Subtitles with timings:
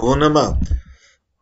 [0.00, 0.60] Wunderbar.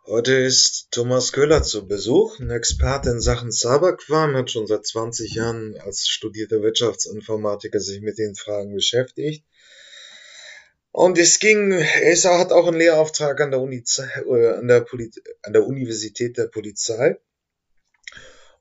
[0.07, 5.35] Heute ist Thomas Köhler zu Besuch, ein Experte in Sachen Cybercrime, hat schon seit 20
[5.35, 9.45] Jahren als studierter Wirtschaftsinformatiker sich mit den Fragen beschäftigt.
[10.91, 15.11] Und es ging, er hat auch einen Lehrauftrag an der, Uni, äh, an der, Poli,
[15.43, 17.19] an der Universität der Polizei.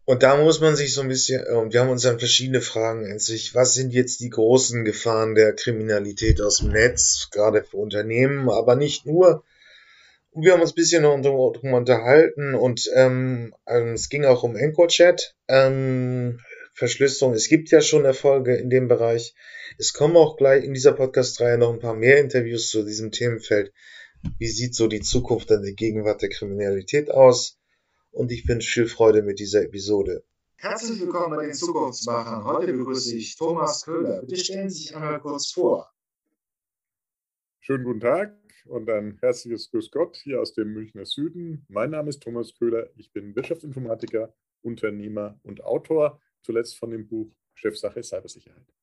[0.04, 3.09] Und da muss man sich so ein bisschen, und wir haben uns dann verschiedene Fragen
[3.09, 7.77] an sich, was sind jetzt die großen Gefahren der Kriminalität aus dem Netz, gerade für
[7.77, 9.46] Unternehmen, aber nicht nur.
[10.36, 14.57] Und wir haben uns ein bisschen darum unterhalten und ähm, ähm, es ging auch um
[14.57, 16.41] EncroChat, ähm,
[16.73, 17.34] Verschlüsselung.
[17.34, 19.34] Es gibt ja schon Erfolge in dem Bereich.
[19.77, 23.71] Es kommen auch gleich in dieser Podcast-Reihe noch ein paar mehr Interviews zu diesem Themenfeld.
[24.38, 27.57] Wie sieht so die Zukunft an der Gegenwart der Kriminalität aus?
[28.12, 30.26] Und ich wünsche viel Freude mit dieser Episode.
[30.57, 32.43] Herzlich willkommen bei den Zukunftsmachern.
[32.43, 34.20] Heute begrüße ich Thomas Köhler.
[34.20, 35.93] Bitte stellen Sie sich einmal kurz vor.
[37.62, 38.35] Schönen guten Tag
[38.66, 41.66] und ein herzliches Grüß Gott hier aus dem Münchner Süden.
[41.70, 42.90] Mein Name ist Thomas Köhler.
[42.96, 48.74] Ich bin Wirtschaftsinformatiker, Unternehmer und Autor, zuletzt von dem Buch Chefsache Cybersicherheit.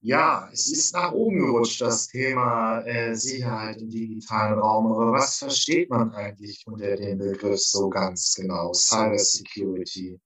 [0.00, 4.92] Ja, es ist nach oben gerutscht, das Thema äh, Sicherheit im digitalen Raum.
[4.92, 8.72] Aber was versteht man eigentlich unter dem Begriff so ganz genau?
[8.72, 10.20] Cyber Security.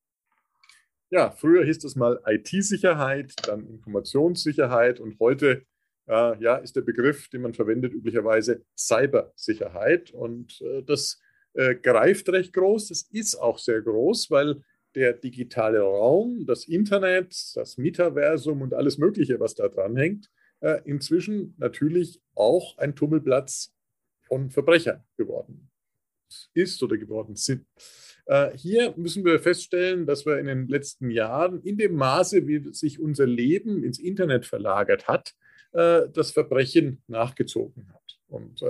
[1.08, 5.66] Ja, früher hieß es mal IT-Sicherheit, dann Informationssicherheit und heute
[6.08, 10.12] äh, ja, ist der Begriff, den man verwendet, üblicherweise Cybersicherheit.
[10.12, 11.20] Und äh, das
[11.54, 12.88] äh, greift recht groß.
[12.88, 14.62] Das ist auch sehr groß, weil
[14.94, 20.30] der digitale Raum, das Internet, das Metaversum und alles Mögliche, was da dran hängt,
[20.60, 23.74] äh, inzwischen natürlich auch ein Tummelplatz
[24.26, 25.70] von Verbrechern geworden
[26.54, 27.66] ist oder geworden sind.
[28.26, 32.72] Äh, hier müssen wir feststellen, dass wir in den letzten Jahren in dem Maße, wie
[32.72, 35.34] sich unser Leben ins Internet verlagert hat,
[35.72, 38.18] äh, das Verbrechen nachgezogen hat.
[38.28, 38.64] Und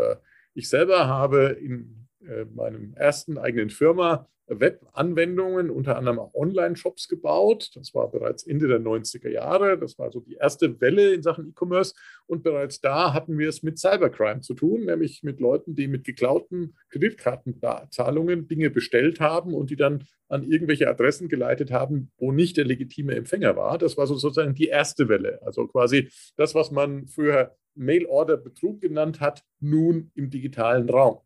[0.54, 2.08] ich selber habe in
[2.52, 4.28] meinem ersten eigenen Firma
[4.60, 7.70] Web-Anwendungen, unter anderem auch Online-Shops gebaut.
[7.74, 9.78] Das war bereits Ende der 90er Jahre.
[9.78, 11.94] Das war so die erste Welle in Sachen E-Commerce.
[12.26, 16.04] Und bereits da hatten wir es mit Cybercrime zu tun, nämlich mit Leuten, die mit
[16.04, 22.56] geklauten Kreditkartenzahlungen Dinge bestellt haben und die dann an irgendwelche Adressen geleitet haben, wo nicht
[22.56, 23.76] der legitime Empfänger war.
[23.78, 25.40] Das war sozusagen die erste Welle.
[25.42, 31.18] Also quasi das, was man früher Mail-Order-Betrug genannt hat, nun im digitalen Raum.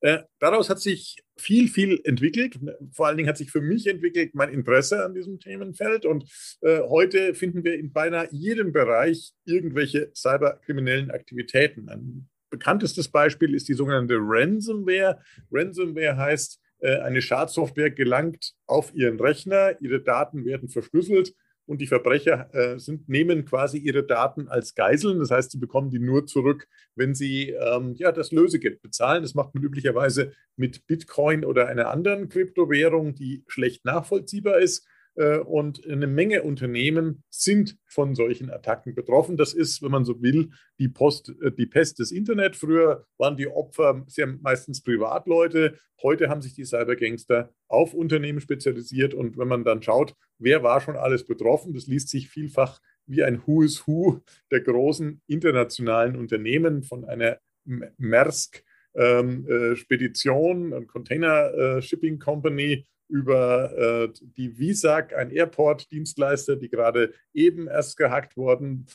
[0.00, 2.58] Äh, daraus hat sich viel, viel entwickelt.
[2.92, 6.06] Vor allen Dingen hat sich für mich entwickelt mein Interesse an diesem Themenfeld.
[6.06, 6.24] Und
[6.60, 11.88] äh, heute finden wir in beinahe jedem Bereich irgendwelche cyberkriminellen Aktivitäten.
[11.88, 15.20] Ein bekanntestes Beispiel ist die sogenannte Ransomware.
[15.50, 21.34] Ransomware heißt, äh, eine Schadsoftware gelangt auf Ihren Rechner, Ihre Daten werden verschlüsselt
[21.68, 25.18] und die Verbrecher äh, sind, nehmen quasi ihre Daten als Geiseln.
[25.18, 29.22] Das heißt, sie bekommen die nur zurück, wenn sie ähm, ja, das Lösegeld bezahlen.
[29.22, 34.86] Das macht man üblicherweise mit Bitcoin oder einer anderen Kryptowährung, die schlecht nachvollziehbar ist.
[35.18, 39.36] Äh, und eine Menge Unternehmen sind von solchen Attacken betroffen.
[39.36, 42.54] Das ist, wenn man so will, die, Post, äh, die Pest des Internet.
[42.54, 45.76] Früher waren die Opfer sehr meistens Privatleute.
[46.02, 49.12] Heute haben sich die Cybergangster auf Unternehmen spezialisiert.
[49.12, 53.24] Und wenn man dann schaut, wer war schon alles betroffen, das liest sich vielfach wie
[53.24, 54.20] ein Who is Who
[54.52, 58.62] der großen internationalen Unternehmen von einer Maersk
[58.98, 66.68] ähm, äh, Spedition und Container äh, Shipping Company über äh, die Visag, ein Airport-Dienstleister, die
[66.68, 68.86] gerade eben erst gehackt worden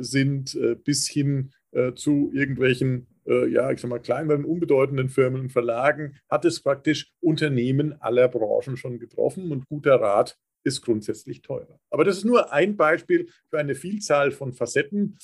[0.00, 1.52] sind, bis hin
[1.94, 7.94] zu irgendwelchen, ja, ich sag mal, kleineren, unbedeutenden Firmen und Verlagen, hat es praktisch Unternehmen
[8.00, 11.78] aller Branchen schon getroffen und guter Rat ist grundsätzlich teurer.
[11.90, 15.16] Aber das ist nur ein Beispiel für eine Vielzahl von Facetten,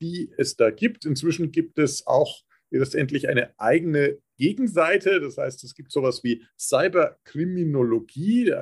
[0.00, 1.04] die es da gibt.
[1.06, 2.44] Inzwischen gibt es auch
[2.78, 5.20] letztendlich eine eigene Gegenseite.
[5.20, 8.54] Das heißt, es gibt sowas wie Cyberkriminologie,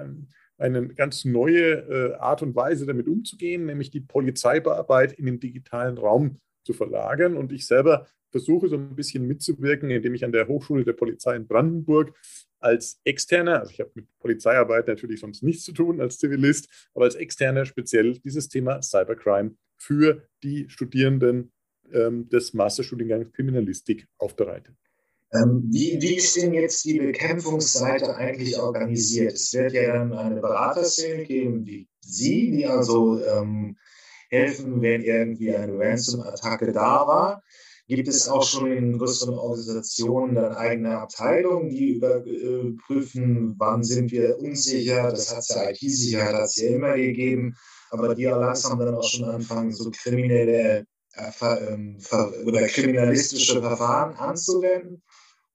[0.59, 5.99] eine ganz neue äh, Art und Weise, damit umzugehen, nämlich die Polizeibearbeit in den digitalen
[5.99, 7.37] Raum zu verlagern.
[7.37, 11.37] Und ich selber versuche so ein bisschen mitzuwirken, indem ich an der Hochschule der Polizei
[11.37, 12.15] in Brandenburg
[12.61, 17.05] als Externer, also ich habe mit Polizeiarbeit natürlich sonst nichts zu tun als Zivilist, aber
[17.05, 21.53] als Externer speziell dieses Thema Cybercrime für die Studierenden
[21.93, 24.75] ähm, des Masterstudiengangs Kriminalistik aufbereitet.
[25.33, 29.35] Ähm, wie, wie ist denn jetzt die Bekämpfungsseite eigentlich organisiert?
[29.35, 33.77] Es wird ja dann eine Beraterszene geben wie Sie, die also ähm,
[34.31, 37.43] helfen, wenn irgendwie eine Ransom-Attacke da war.
[37.89, 44.39] Gibt es auch schon in größeren Organisationen dann eigene Abteilungen, die überprüfen, wann sind wir
[44.39, 45.11] unsicher?
[45.11, 47.55] Das hat es ja IT-Sicherheit hat es ja immer gegeben,
[47.91, 50.87] aber die ja langsam dann auch schon anfangen, so kriminelle
[52.45, 55.03] oder kriminalistische Verfahren anzuwenden.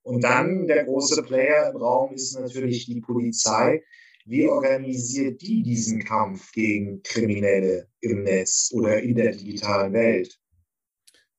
[0.04, 3.82] Und dann der große Player im Raum ist natürlich die Polizei.
[4.26, 10.40] Wie organisiert die diesen Kampf gegen Kriminelle im Netz oder in der digitalen Welt?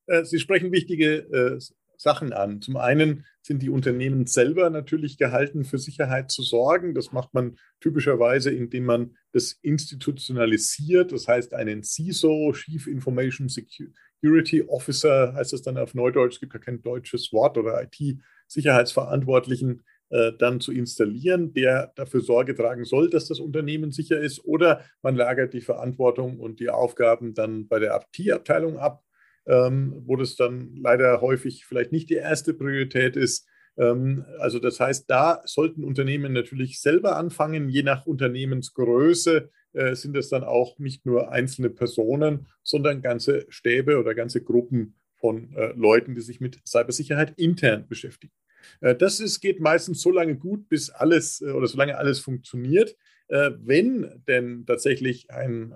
[0.06, 1.58] Äh, Sie sprechen wichtige äh,
[1.96, 2.60] Sachen an.
[2.60, 6.94] Zum einen sind die Unternehmen selber natürlich gehalten, für Sicherheit zu sorgen.
[6.94, 11.12] Das macht man typischerweise, indem man das institutionalisiert.
[11.12, 16.60] Das heißt, einen CISO, Chief Information Security Officer, heißt das dann auf Neudeutsch, gibt ja
[16.60, 23.26] kein deutsches Wort oder IT-Sicherheitsverantwortlichen, äh, dann zu installieren, der dafür Sorge tragen soll, dass
[23.26, 24.44] das Unternehmen sicher ist.
[24.44, 29.02] Oder man lagert die Verantwortung und die Aufgaben dann bei der IT-Abteilung ab
[29.46, 33.46] ähm, wo das dann leider häufig vielleicht nicht die erste Priorität ist.
[33.76, 37.68] Ähm, also das heißt, da sollten Unternehmen natürlich selber anfangen.
[37.68, 43.98] Je nach Unternehmensgröße äh, sind es dann auch nicht nur einzelne Personen, sondern ganze Stäbe
[43.98, 48.32] oder ganze Gruppen von äh, Leuten, die sich mit Cybersicherheit intern beschäftigen.
[48.80, 52.96] Äh, das ist, geht meistens so lange gut, bis alles äh, oder solange alles funktioniert.
[53.28, 55.72] Äh, wenn denn tatsächlich ein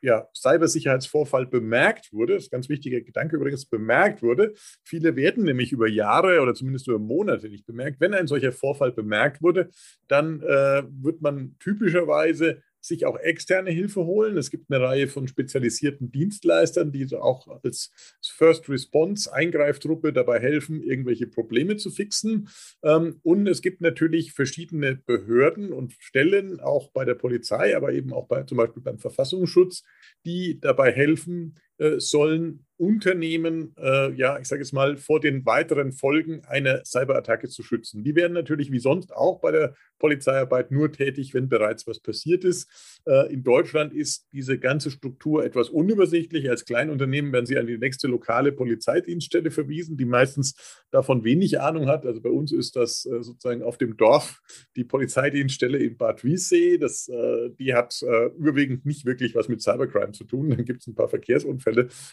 [0.00, 4.54] ja, Cybersicherheitsvorfall bemerkt wurde, das ist ein ganz wichtiger Gedanke übrigens, bemerkt wurde.
[4.84, 8.00] Viele werden nämlich über Jahre oder zumindest über Monate nicht bemerkt.
[8.00, 9.70] Wenn ein solcher Vorfall bemerkt wurde,
[10.06, 14.36] dann äh, wird man typischerweise sich auch externe Hilfe holen.
[14.36, 17.92] Es gibt eine Reihe von spezialisierten Dienstleistern, die auch als
[18.26, 22.48] First Response Eingreiftruppe dabei helfen, irgendwelche Probleme zu fixen.
[22.82, 28.12] Ähm, und es gibt natürlich verschiedene Behörden und Stellen, auch bei der Polizei, aber eben
[28.12, 29.84] auch bei, zum Beispiel beim Verfassungsschutz,
[30.24, 31.54] die dabei helfen
[31.98, 37.64] sollen, Unternehmen, äh, ja, ich sage es mal, vor den weiteren Folgen einer Cyberattacke zu
[37.64, 38.04] schützen.
[38.04, 42.44] Die werden natürlich wie sonst auch bei der Polizeiarbeit nur tätig, wenn bereits was passiert
[42.44, 43.00] ist.
[43.04, 46.48] Äh, in Deutschland ist diese ganze Struktur etwas unübersichtlich.
[46.48, 51.88] Als Kleinunternehmen werden sie an die nächste lokale Polizeidienststelle verwiesen, die meistens davon wenig Ahnung
[51.88, 52.06] hat.
[52.06, 54.40] Also bei uns ist das äh, sozusagen auf dem Dorf
[54.76, 56.78] die Polizeidienststelle in Bad Wiessee.
[56.78, 60.50] Das, äh, die hat äh, überwiegend nicht wirklich was mit Cybercrime zu tun.
[60.50, 61.67] Dann gibt es ein paar Verkehrsunfälle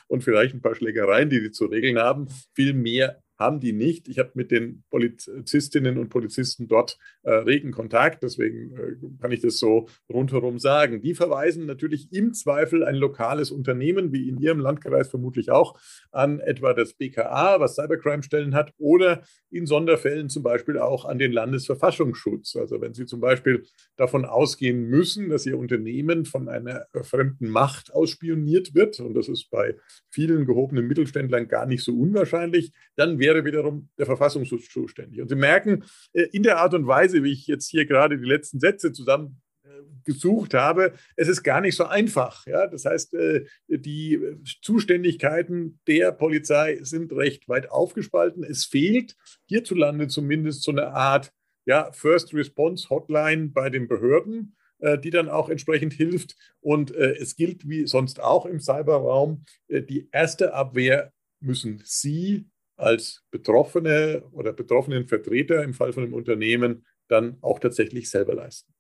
[0.08, 2.28] und vielleicht ein paar Schlägereien, die die zu regeln haben.
[2.54, 4.08] Viel mehr haben die nicht.
[4.08, 9.42] Ich habe mit den Polizistinnen und Polizisten dort äh, regen Kontakt, deswegen äh, kann ich
[9.42, 11.02] das so rundherum sagen.
[11.02, 15.78] Die verweisen natürlich im Zweifel ein lokales Unternehmen, wie in Ihrem Landkreis vermutlich auch,
[16.12, 21.32] an etwa das BKA, was Cybercrime-Stellen hat, oder in Sonderfällen zum Beispiel auch an den
[21.32, 22.56] Landesverfassungsschutz.
[22.56, 23.64] Also wenn Sie zum Beispiel
[23.96, 29.50] davon ausgehen müssen, dass Ihr Unternehmen von einer fremden Macht ausspioniert wird, und das ist
[29.50, 29.76] bei
[30.10, 35.22] vielen gehobenen Mittelständlern gar nicht so unwahrscheinlich, dann wäre wiederum der Verfassungsschutz zuständig.
[35.22, 35.84] Und Sie merken,
[36.14, 39.42] äh, in der Art und Weise, wie ich jetzt hier gerade die letzten Sätze zusammen
[39.64, 39.70] äh,
[40.04, 42.46] gesucht habe, es ist gar nicht so einfach.
[42.46, 42.68] Ja?
[42.68, 44.20] Das heißt, äh, die
[44.62, 48.44] Zuständigkeiten der Polizei sind recht weit aufgespalten.
[48.44, 49.16] Es fehlt
[49.48, 51.32] hierzulande zumindest so eine Art
[51.66, 54.56] ja, First Response Hotline bei den Behörden,
[55.04, 56.36] die dann auch entsprechend hilft.
[56.60, 62.46] Und es gilt wie sonst auch im Cyberraum, die erste Abwehr müssen Sie
[62.76, 68.74] als Betroffene oder betroffenen Vertreter im Fall von einem Unternehmen dann auch tatsächlich selber leisten.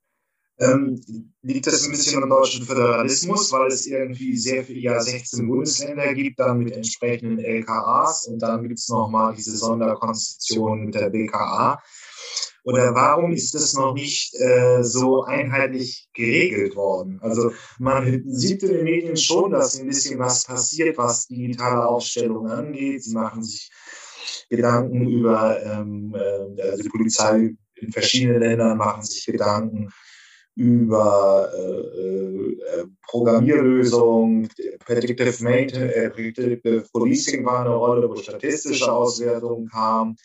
[0.57, 1.01] Ähm,
[1.41, 6.13] liegt das ein bisschen am deutschen Föderalismus, weil es irgendwie sehr viele, ja 16 Bundesländer
[6.13, 11.81] gibt, dann mit entsprechenden LKAs und dann gibt es nochmal diese Sonderkonstitution mit der BKA.
[12.63, 17.19] Oder warum ist das noch nicht äh, so einheitlich geregelt worden?
[17.21, 22.47] Also man sieht in den Medien schon, dass ein bisschen was passiert, was digitale Aufstellung
[22.47, 23.03] angeht.
[23.03, 23.69] Sie machen sich
[24.49, 29.89] Gedanken über, ähm, äh, also die Polizei in verschiedenen Ländern machen sich Gedanken
[30.55, 34.47] über äh, äh, Programmierlösungen,
[34.85, 40.15] Predictive, Maintenance, äh, Predictive Policing war eine Rolle, wo statistische Auswertungen kamen.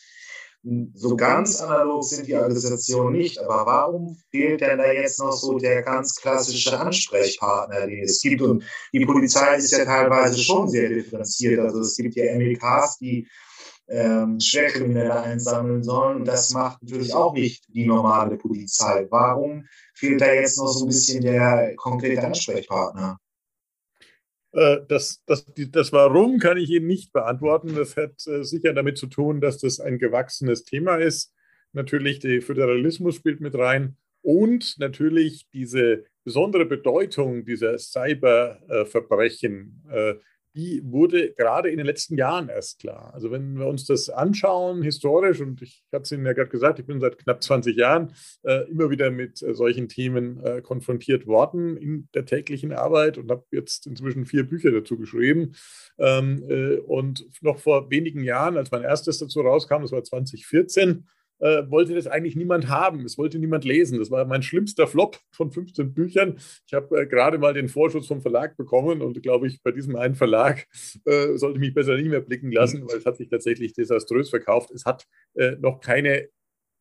[0.93, 5.57] So ganz analog sind die Organisationen nicht, aber warum fehlt denn da jetzt noch so
[5.57, 8.43] der ganz klassische Ansprechpartner, den es gibt?
[8.43, 8.63] Und
[8.93, 11.59] die Polizei ist ja teilweise schon sehr differenziert.
[11.59, 13.27] Also es gibt ja MLKs, die
[13.91, 16.17] ähm, Schwerkriminelle einsammeln sollen.
[16.17, 19.05] Und das macht natürlich auch nicht die normale Polizei.
[19.09, 23.17] Warum fehlt da jetzt noch so ein bisschen der konkrete Ansprechpartner?
[24.53, 27.75] Äh, das, das, das Warum kann ich Ihnen nicht beantworten.
[27.75, 31.33] Das hat äh, sicher damit zu tun, dass das ein gewachsenes Thema ist.
[31.73, 40.15] Natürlich, der Föderalismus spielt mit rein und natürlich diese besondere Bedeutung dieser Cyberverbrechen, äh,
[40.53, 43.13] die wurde gerade in den letzten Jahren erst klar.
[43.13, 46.79] Also wenn wir uns das anschauen, historisch, und ich hatte es Ihnen ja gerade gesagt,
[46.79, 51.25] ich bin seit knapp 20 Jahren äh, immer wieder mit äh, solchen Themen äh, konfrontiert
[51.25, 55.55] worden in der täglichen Arbeit und habe jetzt inzwischen vier Bücher dazu geschrieben.
[55.97, 61.07] Ähm, äh, und noch vor wenigen Jahren, als mein erstes dazu rauskam, das war 2014,
[61.41, 63.03] äh, wollte das eigentlich niemand haben.
[63.05, 63.99] Es wollte niemand lesen.
[63.99, 66.37] Das war mein schlimmster Flop von 15 Büchern.
[66.67, 69.95] Ich habe äh, gerade mal den Vorschuss vom Verlag bekommen und glaube ich, bei diesem
[69.95, 70.67] einen Verlag
[71.05, 74.29] äh, sollte ich mich besser nicht mehr blicken lassen, weil es hat sich tatsächlich desaströs
[74.29, 74.71] verkauft.
[74.71, 76.29] Es hat äh, noch keine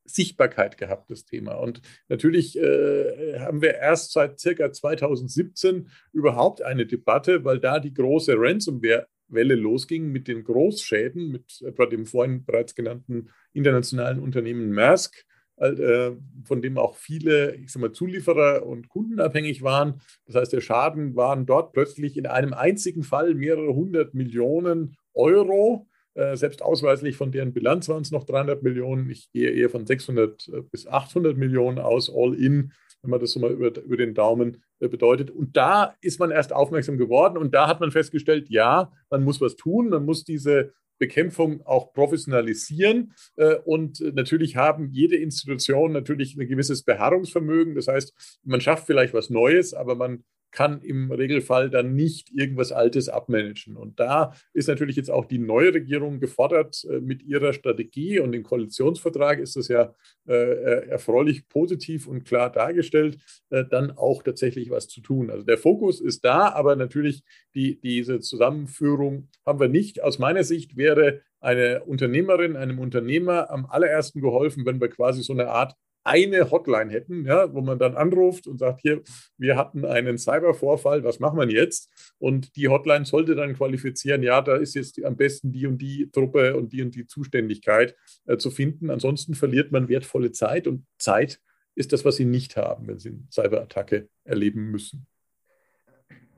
[0.05, 1.55] Sichtbarkeit gehabt, das Thema.
[1.55, 7.95] Und natürlich äh, haben wir erst seit circa 2017 überhaupt eine Debatte, weil da die
[7.95, 14.73] große Ransomware Welle losging mit den Großschäden, mit etwa dem vorhin bereits genannten internationalen Unternehmen
[14.73, 15.25] Maersk,
[15.57, 16.13] äh,
[16.45, 20.01] von dem auch viele ich sag mal, Zulieferer und Kunden abhängig waren.
[20.27, 25.87] Das heißt, der Schaden waren dort plötzlich in einem einzigen Fall mehrere hundert Millionen Euro.
[26.15, 29.11] Äh, selbst ausweislich von deren Bilanz waren es noch 300 Millionen.
[29.11, 33.33] Ich gehe eher von 600 äh, bis 800 Millionen aus, all in wenn man das
[33.33, 35.31] so mal über, über den Daumen äh, bedeutet.
[35.31, 39.41] Und da ist man erst aufmerksam geworden und da hat man festgestellt, ja, man muss
[39.41, 43.15] was tun, man muss diese Bekämpfung auch professionalisieren.
[43.37, 47.75] Äh, und natürlich haben jede Institution natürlich ein gewisses Beharrungsvermögen.
[47.75, 52.73] Das heißt, man schafft vielleicht was Neues, aber man kann im Regelfall dann nicht irgendwas
[52.73, 53.77] Altes abmanagen.
[53.77, 58.33] Und da ist natürlich jetzt auch die neue Regierung gefordert äh, mit ihrer Strategie und
[58.33, 59.95] im Koalitionsvertrag ist das ja
[60.29, 63.19] äh, äh, erfreulich positiv und klar dargestellt,
[63.51, 65.31] äh, dann auch tatsächlich was zu tun.
[65.31, 67.23] Also der Fokus ist da, aber natürlich
[67.55, 70.03] die, diese Zusammenführung haben wir nicht.
[70.03, 75.33] Aus meiner Sicht wäre eine Unternehmerin, einem Unternehmer am allerersten geholfen, wenn wir quasi so
[75.33, 79.03] eine Art eine Hotline hätten, ja, wo man dann anruft und sagt, hier,
[79.37, 81.91] wir hatten einen Cybervorfall, was machen wir jetzt?
[82.19, 86.11] Und die Hotline sollte dann qualifizieren, ja, da ist jetzt am besten die und die
[86.11, 88.91] Truppe und die und die Zuständigkeit äh, zu finden.
[88.91, 91.41] Ansonsten verliert man wertvolle Zeit und Zeit
[91.75, 95.07] ist das, was sie nicht haben, wenn sie eine Cyberattacke erleben müssen.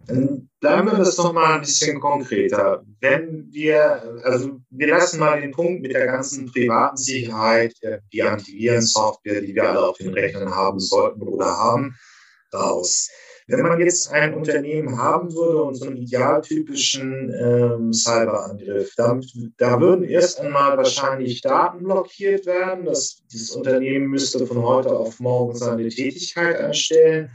[0.07, 2.85] Bleiben wir das noch mal ein bisschen konkreter.
[3.01, 7.75] Wenn wir, also wir lassen mal den Punkt mit der ganzen privaten Sicherheit,
[8.13, 11.97] die Antivirensoftware, die wir alle auf den Rechnern haben sollten oder haben,
[12.53, 13.11] raus.
[13.49, 19.25] Wenn man jetzt ein Unternehmen haben würde und so einen idealtypischen ähm, Cyberangriff, dann,
[19.59, 22.85] da würden erst einmal wahrscheinlich Daten blockiert werden.
[22.85, 27.31] Das, dieses Unternehmen müsste von heute auf morgen seine Tätigkeit einstellen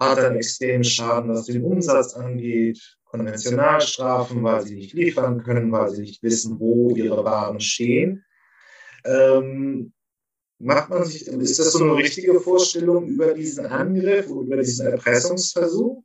[0.00, 5.90] hat einen extremen Schaden, was den Umsatz angeht, Konventionalstrafen, weil sie nicht liefern können, weil
[5.90, 8.24] sie nicht wissen, wo ihre Waren stehen.
[9.04, 9.92] Ähm,
[10.58, 16.02] macht man sich, ist das so eine richtige Vorstellung über diesen Angriff, über diesen Erpressungsversuch?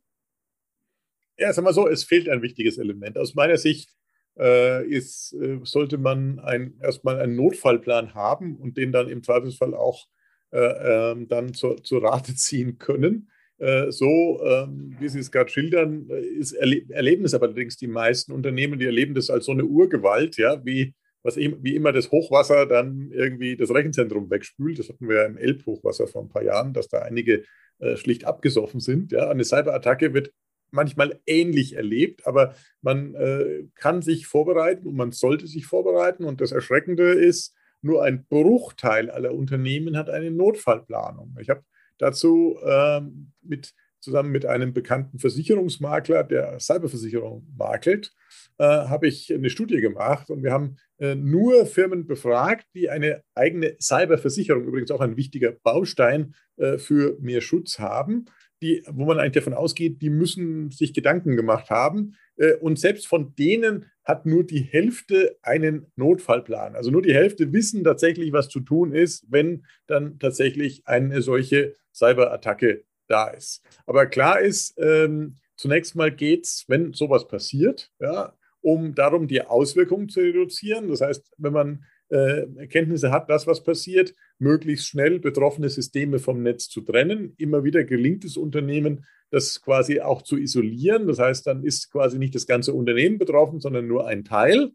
[1.38, 3.18] Ja, sagen wir so, es fehlt ein wichtiges Element.
[3.18, 3.94] Aus meiner Sicht
[4.38, 9.74] äh, ist, äh, sollte man ein, erstmal einen Notfallplan haben und den dann im Zweifelsfall
[9.74, 10.06] auch
[10.50, 13.30] äh, ähm, dann zur, zur Rate ziehen können.
[13.58, 18.32] Äh, so, ähm, wie Sie es gerade schildern, äh, ist, erleben es allerdings die meisten
[18.32, 22.66] Unternehmen, die erleben das als so eine Urgewalt, ja, wie, was, wie immer das Hochwasser
[22.66, 24.78] dann irgendwie das Rechenzentrum wegspült.
[24.78, 27.44] Das hatten wir ja im Elbhochwasser vor ein paar Jahren, dass da einige
[27.78, 29.12] äh, schlicht abgesoffen sind.
[29.12, 29.30] Ja.
[29.30, 30.32] Eine Cyberattacke wird
[30.70, 36.24] manchmal ähnlich erlebt, aber man äh, kann sich vorbereiten und man sollte sich vorbereiten.
[36.24, 41.36] Und das Erschreckende ist, nur ein Bruchteil aller Unternehmen hat eine Notfallplanung.
[41.40, 41.62] Ich habe
[41.98, 48.12] dazu ähm, mit, zusammen mit einem bekannten Versicherungsmakler, der Cyberversicherung makelt,
[48.58, 53.22] äh, habe ich eine Studie gemacht und wir haben äh, nur Firmen befragt, die eine
[53.34, 58.26] eigene Cyberversicherung, übrigens auch ein wichtiger Baustein äh, für mehr Schutz haben,
[58.62, 62.14] die, wo man eigentlich davon ausgeht, die müssen sich Gedanken gemacht haben.
[62.36, 66.76] Äh, und selbst von denen hat nur die Hälfte einen Notfallplan.
[66.76, 71.74] Also nur die Hälfte wissen tatsächlich, was zu tun ist, wenn dann tatsächlich eine solche
[71.96, 73.62] Cyberattacke da ist.
[73.86, 79.42] Aber klar ist, ähm, zunächst mal geht es, wenn sowas passiert, ja, um darum, die
[79.42, 80.88] Auswirkungen zu reduzieren.
[80.88, 86.42] Das heißt, wenn man äh, Erkenntnisse hat, das, was passiert, möglichst schnell betroffene Systeme vom
[86.42, 87.34] Netz zu trennen.
[87.38, 91.06] Immer wieder gelingt es Unternehmen, das quasi auch zu isolieren.
[91.06, 94.72] Das heißt, dann ist quasi nicht das ganze Unternehmen betroffen, sondern nur ein Teil.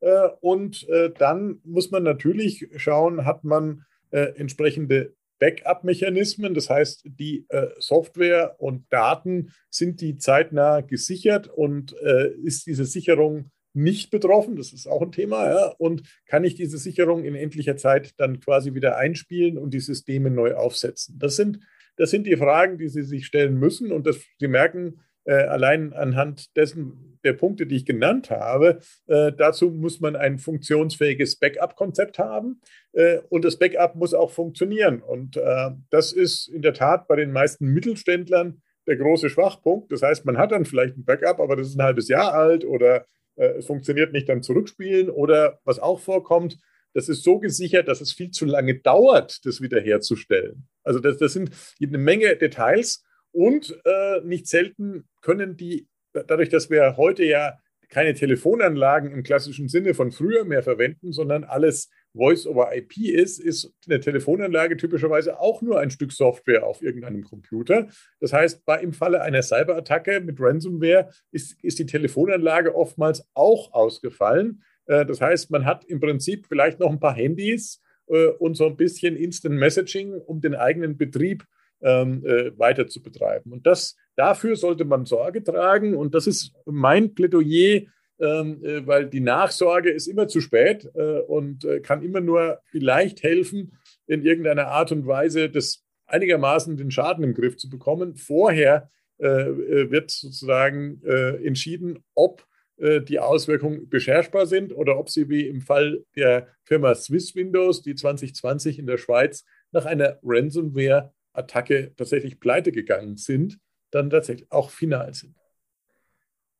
[0.00, 6.54] Äh, und äh, dann muss man natürlich schauen, hat man äh, entsprechende Backup-Mechanismen.
[6.54, 12.86] Das heißt, die äh, Software und Daten sind die zeitnah gesichert und äh, ist diese
[12.86, 17.34] Sicherung nicht betroffen, das ist auch ein Thema, ja, und kann ich diese Sicherung in
[17.34, 21.18] endlicher Zeit dann quasi wieder einspielen und die Systeme neu aufsetzen?
[21.18, 21.58] Das sind,
[21.96, 25.92] das sind die Fragen, die Sie sich stellen müssen und das, Sie merken, äh, allein
[25.92, 32.18] anhand dessen der Punkte, die ich genannt habe, äh, dazu muss man ein funktionsfähiges Backup-Konzept
[32.18, 32.60] haben
[32.92, 35.02] äh, und das Backup muss auch funktionieren.
[35.02, 39.90] Und äh, das ist in der Tat bei den meisten Mittelständlern der große Schwachpunkt.
[39.92, 42.64] Das heißt, man hat dann vielleicht ein Backup, aber das ist ein halbes Jahr alt
[42.64, 46.58] oder äh, es funktioniert nicht dann zurückspielen oder was auch vorkommt,
[46.94, 50.68] das ist so gesichert, dass es viel zu lange dauert, das wiederherzustellen.
[50.84, 51.50] Also das, das sind
[51.82, 55.88] eine Menge Details und äh, nicht selten können die,
[56.26, 61.44] dadurch, dass wir heute ja keine Telefonanlagen im klassischen Sinne von früher mehr verwenden, sondern
[61.44, 66.82] alles Voice over IP ist, ist eine Telefonanlage typischerweise auch nur ein Stück Software auf
[66.82, 67.88] irgendeinem Computer.
[68.20, 73.72] Das heißt, bei, im Falle einer Cyberattacke mit Ransomware ist, ist die Telefonanlage oftmals auch
[73.72, 74.62] ausgefallen.
[74.86, 78.66] Äh, das heißt, man hat im Prinzip vielleicht noch ein paar Handys äh, und so
[78.66, 81.44] ein bisschen Instant Messaging, um den eigenen Betrieb
[81.80, 83.52] ähm, äh, weiter zu betreiben.
[83.52, 85.94] Und das, dafür sollte man Sorge tragen.
[85.94, 87.82] Und das ist mein Plädoyer,
[88.20, 92.60] ähm, äh, weil die Nachsorge ist immer zu spät äh, und äh, kann immer nur
[92.66, 98.16] vielleicht helfen, in irgendeiner Art und Weise das einigermaßen den Schaden im Griff zu bekommen.
[98.16, 102.44] Vorher wird sozusagen entschieden, ob
[102.76, 107.94] die Auswirkungen beherrschbar sind oder ob sie wie im Fall der Firma Swiss Windows, die
[107.94, 113.58] 2020 in der Schweiz nach einer Ransomware Attacke tatsächlich pleite gegangen sind,
[113.94, 115.34] dann tatsächlich auch final sind.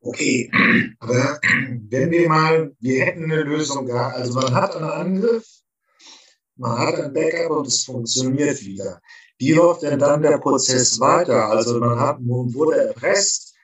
[0.01, 0.51] Okay,
[1.01, 1.41] aber
[1.89, 5.47] wenn wir mal, wir hätten eine Lösung gehabt, also man hat einen Angriff,
[6.57, 9.01] man hat ein Backup und es funktioniert wieder.
[9.39, 11.49] Wie läuft denn dann der Prozess weiter?
[11.49, 13.55] Also man, hat, man wurde erpresst,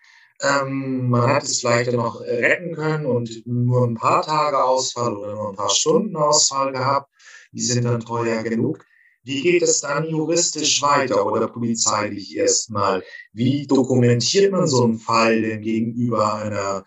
[0.43, 5.35] ähm, man hat es vielleicht noch retten können und nur ein paar Tage Ausfall oder
[5.35, 7.13] nur ein paar Stunden Ausfall gehabt.
[7.53, 8.85] Die sind dann teuer genug.
[9.23, 13.03] Wie geht es dann juristisch weiter oder polizeilich erstmal?
[13.33, 16.85] Wie dokumentiert man so einen Fall denn gegenüber einer,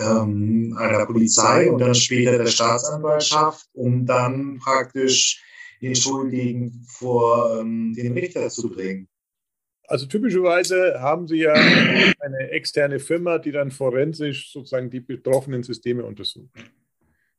[0.00, 5.42] ähm, einer Polizei und dann später der Staatsanwaltschaft, um dann praktisch
[5.80, 9.08] den Schuldigen vor ähm, den Richter zu bringen?
[9.88, 16.04] Also typischerweise haben Sie ja eine externe Firma, die dann forensisch sozusagen die betroffenen Systeme
[16.04, 16.48] untersucht.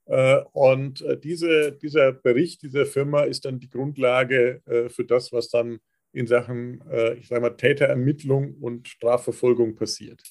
[0.06, 5.32] Äh, und äh, diese, dieser Bericht dieser Firma ist dann die Grundlage äh, für das,
[5.32, 5.80] was dann
[6.12, 6.84] in Sachen,
[7.18, 10.22] ich sage mal, Täterermittlung und Strafverfolgung passiert.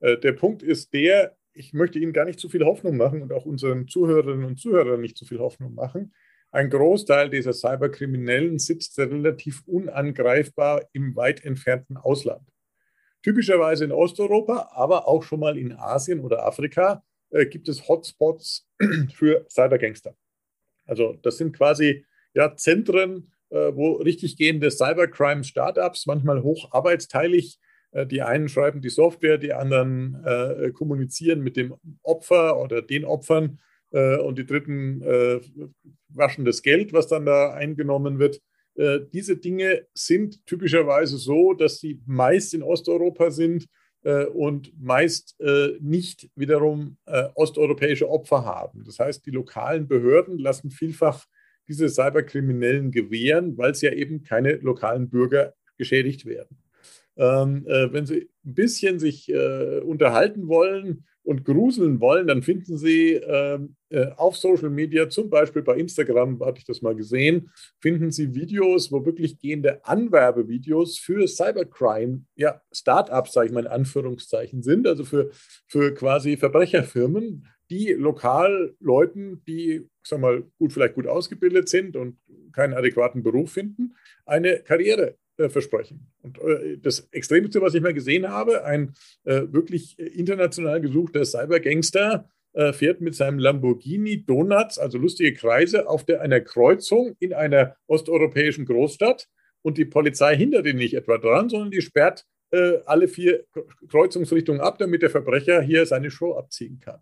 [0.00, 3.44] Der Punkt ist der, ich möchte Ihnen gar nicht zu viel Hoffnung machen und auch
[3.44, 6.14] unseren Zuhörerinnen und Zuhörern nicht zu viel Hoffnung machen.
[6.50, 12.48] Ein Großteil dieser Cyberkriminellen sitzt relativ unangreifbar im weit entfernten Ausland.
[13.22, 18.67] Typischerweise in Osteuropa, aber auch schon mal in Asien oder Afrika äh, gibt es Hotspots
[19.14, 20.14] für Cybergangster.
[20.86, 27.58] Also das sind quasi ja, Zentren, äh, wo richtig gehende Cybercrime-Startups, manchmal hoch arbeitsteilig,
[27.92, 33.04] äh, die einen schreiben die Software, die anderen äh, kommunizieren mit dem Opfer oder den
[33.04, 33.58] Opfern
[33.90, 35.40] äh, und die dritten äh,
[36.08, 38.40] waschen das Geld, was dann da eingenommen wird.
[39.12, 43.68] diese Dinge sind typischerweise so, dass sie meist in Osteuropa sind äh,
[44.26, 48.84] und meist äh, nicht wiederum äh, osteuropäische Opfer haben.
[48.84, 51.26] Das heißt, die lokalen Behörden lassen vielfach
[51.68, 56.58] diese Cyberkriminellen gewähren, weil es ja eben keine lokalen Bürger geschädigt werden.
[57.16, 62.78] Ähm, äh, wenn Sie ein bisschen sich äh, unterhalten wollen und gruseln wollen, dann finden
[62.78, 67.50] Sie ähm, äh, auf Social Media, zum Beispiel bei Instagram, hatte ich das mal gesehen,
[67.82, 73.66] finden Sie Videos, wo wirklich gehende Anwerbevideos für Cybercrime, ja, Startups, sage ich mal in
[73.66, 75.28] Anführungszeichen, sind, also für,
[75.66, 82.16] für quasi Verbrecherfirmen, die lokal Leuten, die, sag mal, gut, vielleicht gut ausgebildet sind und
[82.54, 86.08] keinen adäquaten Beruf finden, eine Karriere versprechen.
[86.22, 92.28] Und äh, das Extremste, was ich mal gesehen habe, ein äh, wirklich international gesuchter Cybergangster
[92.54, 97.76] äh, fährt mit seinem Lamborghini Donuts, also lustige Kreise, auf der, einer Kreuzung in einer
[97.86, 99.28] osteuropäischen Großstadt
[99.62, 103.44] und die Polizei hindert ihn nicht etwa dran, sondern die sperrt äh, alle vier
[103.88, 107.00] Kreuzungsrichtungen ab, damit der Verbrecher hier seine Show abziehen kann.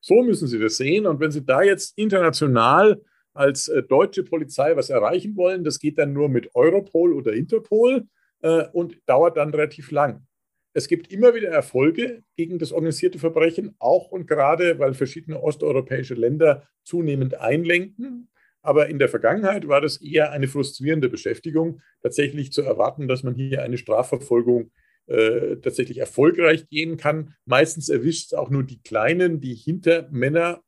[0.00, 1.06] So müssen Sie das sehen.
[1.06, 3.00] Und wenn Sie da jetzt international
[3.34, 5.64] als äh, deutsche Polizei was erreichen wollen.
[5.64, 8.06] Das geht dann nur mit Europol oder Interpol
[8.42, 10.26] äh, und dauert dann relativ lang.
[10.74, 16.14] Es gibt immer wieder Erfolge gegen das organisierte Verbrechen, auch und gerade, weil verschiedene osteuropäische
[16.14, 18.28] Länder zunehmend einlenken.
[18.62, 23.34] Aber in der Vergangenheit war das eher eine frustrierende Beschäftigung, tatsächlich zu erwarten, dass man
[23.34, 24.70] hier eine Strafverfolgung
[25.06, 27.34] äh, tatsächlich erfolgreich gehen kann.
[27.44, 30.62] Meistens erwischt es auch nur die Kleinen, die hinter Männer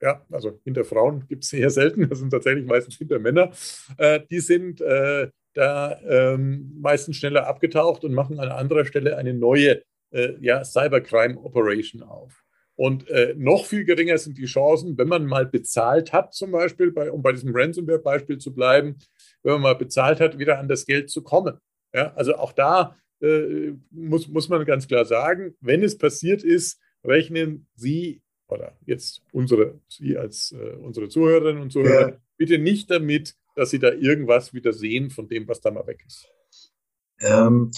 [0.00, 3.50] ja, also hinter Frauen gibt es sehr selten, das sind tatsächlich meistens hinter Männer,
[3.96, 9.34] äh, die sind äh, da ähm, meistens schneller abgetaucht und machen an anderer Stelle eine
[9.34, 12.44] neue äh, ja, Cybercrime Operation auf.
[12.76, 16.92] Und äh, noch viel geringer sind die Chancen, wenn man mal bezahlt hat, zum Beispiel,
[16.92, 18.98] bei, um bei diesem Ransomware-Beispiel zu bleiben,
[19.42, 21.58] wenn man mal bezahlt hat, wieder an das Geld zu kommen.
[21.92, 26.80] Ja, also auch da äh, muss, muss man ganz klar sagen, wenn es passiert ist,
[27.02, 32.16] rechnen Sie oder jetzt unsere, Sie als äh, unsere Zuhörerinnen und Zuhörer, ja.
[32.36, 36.04] bitte nicht damit, dass Sie da irgendwas wieder sehen von dem, was da mal weg
[36.06, 36.28] ist.
[37.20, 37.70] Ähm,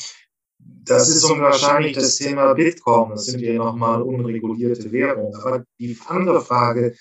[0.59, 3.11] das ist unwahrscheinlich das Thema Bitcoin.
[3.11, 5.35] Das sind ja nochmal unregulierte Währungen.
[5.37, 6.95] Aber die andere Frage,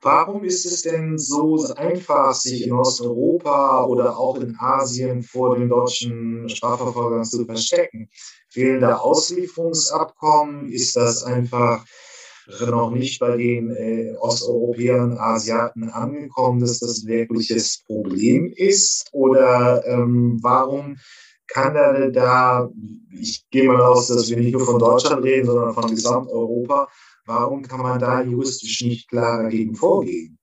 [0.00, 5.68] warum ist es denn so einfach, sich in Osteuropa oder auch in Asien vor den
[5.68, 8.10] deutschen Strafverfolgern zu verstecken?
[8.48, 10.70] Fehlende Auslieferungsabkommen?
[10.70, 11.84] Ist das einfach
[12.66, 19.08] noch nicht bei den äh, Osteuropäern, Asiaten angekommen, dass das ein wirkliches Problem ist?
[19.12, 20.96] Oder ähm, warum
[21.46, 22.70] kann er da,
[23.10, 26.88] ich gehe mal aus, dass wir nicht nur von Deutschland reden, sondern von Gesamteuropa,
[27.26, 30.38] warum kann man da juristisch nicht klar dagegen vorgehen?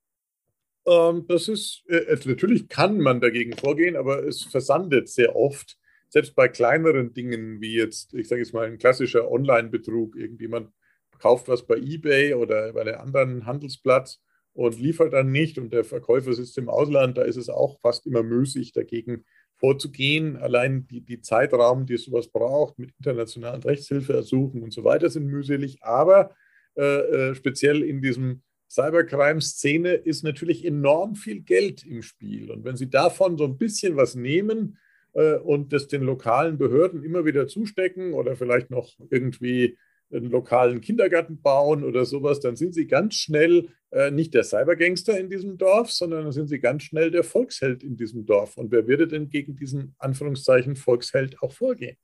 [0.86, 5.78] Ähm, das ist, äh, natürlich kann man dagegen vorgehen, aber es versandet sehr oft,
[6.10, 10.16] selbst bei kleineren Dingen wie jetzt, ich sage jetzt mal, ein klassischer Online-Betrug.
[10.16, 10.72] Irgendjemand
[11.20, 14.22] kauft was bei eBay oder bei einem anderen Handelsplatz
[14.54, 18.08] und liefert dann nicht und der Verkäufer sitzt im Ausland, da ist es auch fast
[18.08, 19.24] immer müßig, dagegen
[19.58, 20.38] vorzugehen.
[20.38, 25.84] Allein die, die Zeitraum, die sowas braucht, mit internationalen Rechtshilfeersuchen und so weiter, sind mühselig.
[25.84, 26.36] Aber
[26.76, 26.82] äh,
[27.30, 32.52] äh, speziell in diesem Cybercrime-Szene ist natürlich enorm viel Geld im Spiel.
[32.52, 34.78] Und wenn Sie davon so ein bisschen was nehmen
[35.14, 39.78] äh, und das den lokalen Behörden immer wieder zustecken oder vielleicht noch irgendwie
[40.12, 45.20] einen lokalen Kindergarten bauen oder sowas, dann sind sie ganz schnell äh, nicht der Cybergangster
[45.20, 48.58] in diesem Dorf, sondern dann sind sie ganz schnell der Volksheld in diesem Dorf.
[48.58, 51.98] Und wer würde denn gegen diesen Anführungszeichen Volksheld auch vorgehen?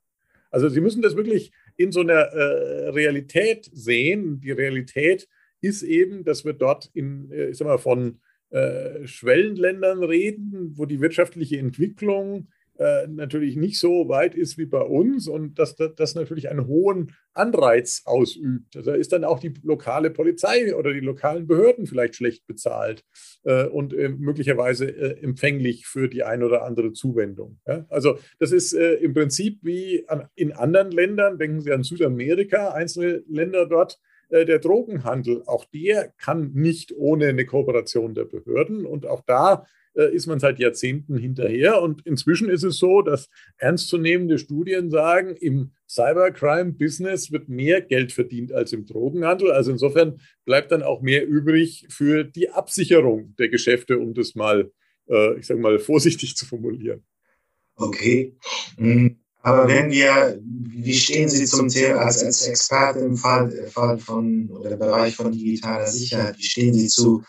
[0.50, 4.40] Also Sie müssen das wirklich in so einer äh, Realität sehen.
[4.40, 5.26] Die Realität
[5.60, 10.86] ist eben, dass wir dort in, äh, ich sag mal, von äh, Schwellenländern reden, wo
[10.86, 16.14] die wirtschaftliche Entwicklung äh, natürlich nicht so weit ist wie bei uns und dass das
[16.14, 18.74] natürlich einen hohen Anreiz ausübt.
[18.74, 23.04] Da ist dann auch die lokale Polizei oder die lokalen Behörden vielleicht schlecht bezahlt
[23.44, 27.60] äh, und äh, möglicherweise äh, empfänglich für die ein oder andere Zuwendung.
[27.66, 27.86] Ja?
[27.90, 32.72] Also das ist äh, im Prinzip wie an, in anderen Ländern, denken Sie an Südamerika,
[32.72, 38.84] einzelne Länder dort, der Drogenhandel, auch der kann nicht ohne eine Kooperation der Behörden.
[38.84, 39.64] Und auch da
[40.02, 41.80] ist man seit Jahrzehnten hinterher.
[41.80, 43.28] Und inzwischen ist es so, dass
[43.58, 49.52] ernstzunehmende Studien sagen, im Cybercrime-Business wird mehr Geld verdient als im Drogenhandel.
[49.52, 54.70] Also insofern bleibt dann auch mehr übrig für die Absicherung der Geschäfte, um das mal,
[55.08, 57.04] äh, ich sage mal, vorsichtig zu formulieren.
[57.76, 58.36] Okay.
[58.76, 63.98] Hm, aber wenn wir, wie stehen Sie zum Thema als, als Experte im Fall, Fall
[63.98, 67.22] von oder Bereich von digitaler Sicherheit, wie stehen Sie zu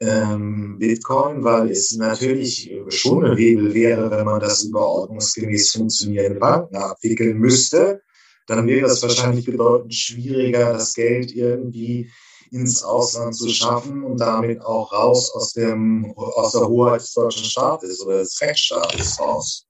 [0.00, 6.38] ähm, Bitcoin, weil es natürlich schon ein Hebel wäre, wenn man das über ordnungsgemäß funktionierende
[6.38, 8.02] Banken abwickeln müsste.
[8.46, 12.10] Dann wäre es wahrscheinlich bedeutend schwieriger, das Geld irgendwie
[12.52, 17.44] ins Ausland zu schaffen und damit auch raus aus, dem, aus der Hoheit des deutschen
[17.44, 19.66] Staates oder des Rechtsstaates raus.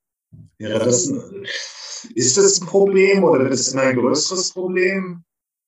[0.59, 1.47] Wäre das ein,
[2.15, 5.25] ist das ein Problem oder wird es ein größeres Problem?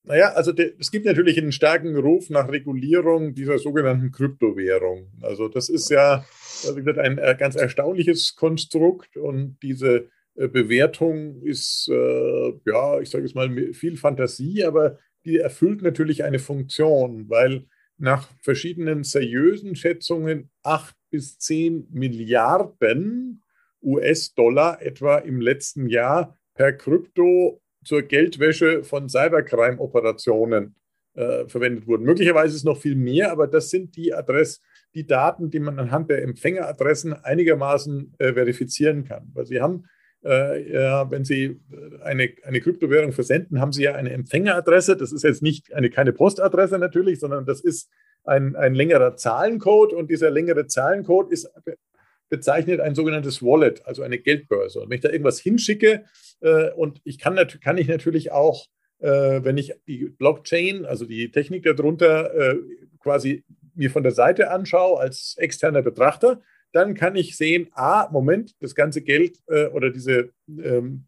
[0.08, 5.12] Naja, also de, es gibt natürlich einen starken Ruf nach Regulierung dieser sogenannten Kryptowährung.
[5.20, 6.24] Also das ist ja
[6.64, 13.10] wie gesagt, ein äh, ganz erstaunliches Konstrukt und diese äh, Bewertung ist, äh, ja, ich
[13.10, 17.66] sage es mal, viel Fantasie, aber die erfüllt natürlich eine Funktion, weil
[17.98, 23.42] nach verschiedenen seriösen Schätzungen acht bis zehn Milliarden
[23.82, 30.74] US-Dollar etwa im letzten Jahr per Krypto zur Geldwäsche von Cybercrime-Operationen
[31.14, 32.04] äh, verwendet wurden.
[32.04, 34.60] Möglicherweise ist noch viel mehr, aber das sind die Adress,
[34.94, 39.30] die Daten, die man anhand der Empfängeradressen einigermaßen äh, verifizieren kann.
[39.32, 39.84] Weil Sie haben,
[40.22, 44.94] äh, ja, wenn Sie äh, eine, eine Kryptowährung versenden, haben Sie ja eine Empfängeradresse.
[44.94, 47.88] Das ist jetzt nicht eine, keine Postadresse natürlich, sondern das ist
[48.24, 51.48] ein, ein längerer Zahlencode und dieser längere Zahlencode ist
[52.28, 54.80] bezeichnet ein sogenanntes Wallet, also eine Geldbörse.
[54.80, 56.04] Und wenn ich da irgendwas hinschicke
[56.40, 58.66] äh, und ich kann, kann ich natürlich auch,
[58.98, 62.56] äh, wenn ich die Blockchain, also die Technik darunter, äh,
[63.00, 68.54] quasi mir von der Seite anschaue als externer Betrachter, dann kann ich sehen, ah, Moment,
[68.60, 71.06] das ganze Geld äh, oder diese ähm,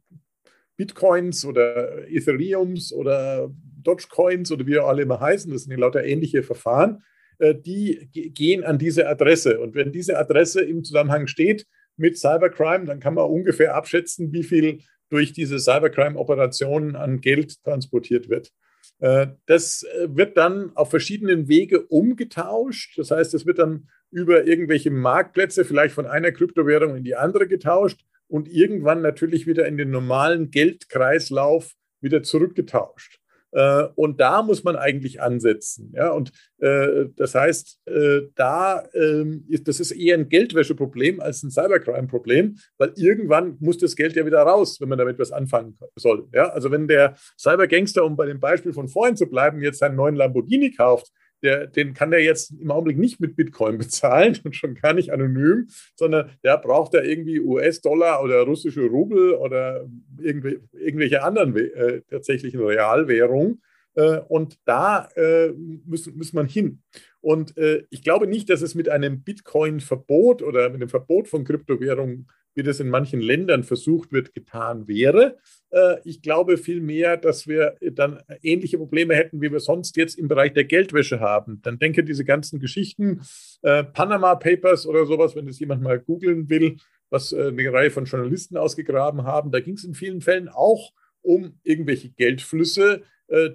[0.77, 3.51] Bitcoins oder Ethereums oder
[3.83, 7.03] Dogecoins oder wie alle immer heißen, das sind lauter ähnliche Verfahren,
[7.41, 9.61] die gehen an diese Adresse.
[9.61, 14.43] Und wenn diese Adresse im Zusammenhang steht mit Cybercrime, dann kann man ungefähr abschätzen, wie
[14.43, 18.53] viel durch diese Cybercrime-Operationen an Geld transportiert wird.
[19.01, 22.99] Äh, das äh, wird dann auf verschiedenen Wege umgetauscht.
[22.99, 27.47] Das heißt, es wird dann über irgendwelche Marktplätze vielleicht von einer Kryptowährung in die andere
[27.47, 33.20] getauscht und irgendwann natürlich wieder in den normalen Geldkreislauf wieder zurückgetauscht.
[33.53, 35.93] Äh, und da muss man eigentlich ansetzen.
[35.95, 36.11] Ja?
[36.11, 41.51] Und äh, das heißt, äh, da ähm, ist das ist eher ein Geldwäscheproblem als ein
[41.51, 46.29] Cybercrime-Problem, weil irgendwann muss das Geld ja wieder raus, wenn man damit was anfangen soll.
[46.33, 46.51] Ja?
[46.51, 50.17] Also wenn der Cybergangster, um bei dem Beispiel von vorhin zu bleiben, jetzt seinen neuen
[50.17, 51.11] Lamborghini kauft,
[51.43, 55.13] der, den kann der jetzt im Augenblick nicht mit Bitcoin bezahlen und schon gar nicht
[55.13, 59.87] anonym, sondern der braucht da irgendwie US-Dollar oder russische Rubel oder
[60.19, 63.63] irgendwelche, anderen äh, tatsächlichen Realwährungen.
[63.95, 65.53] Äh, und da äh,
[65.85, 66.83] muss, muss man hin.
[67.21, 71.45] Und äh, ich glaube nicht, dass es mit einem Bitcoin-Verbot oder mit dem Verbot von
[71.45, 75.39] Kryptowährungen wie das in manchen Ländern versucht wird, getan wäre.
[75.71, 80.29] Äh, ich glaube vielmehr, dass wir dann ähnliche Probleme hätten, wie wir sonst jetzt im
[80.29, 81.61] Bereich der Geldwäsche haben.
[81.63, 83.21] Dann denke diese ganzen Geschichten,
[83.63, 86.77] äh, Panama Papers oder sowas, wenn das jemand mal googeln will,
[87.11, 89.51] was äh, eine Reihe von Journalisten ausgegraben haben.
[89.51, 93.03] Da ging es in vielen Fällen auch um irgendwelche Geldflüsse,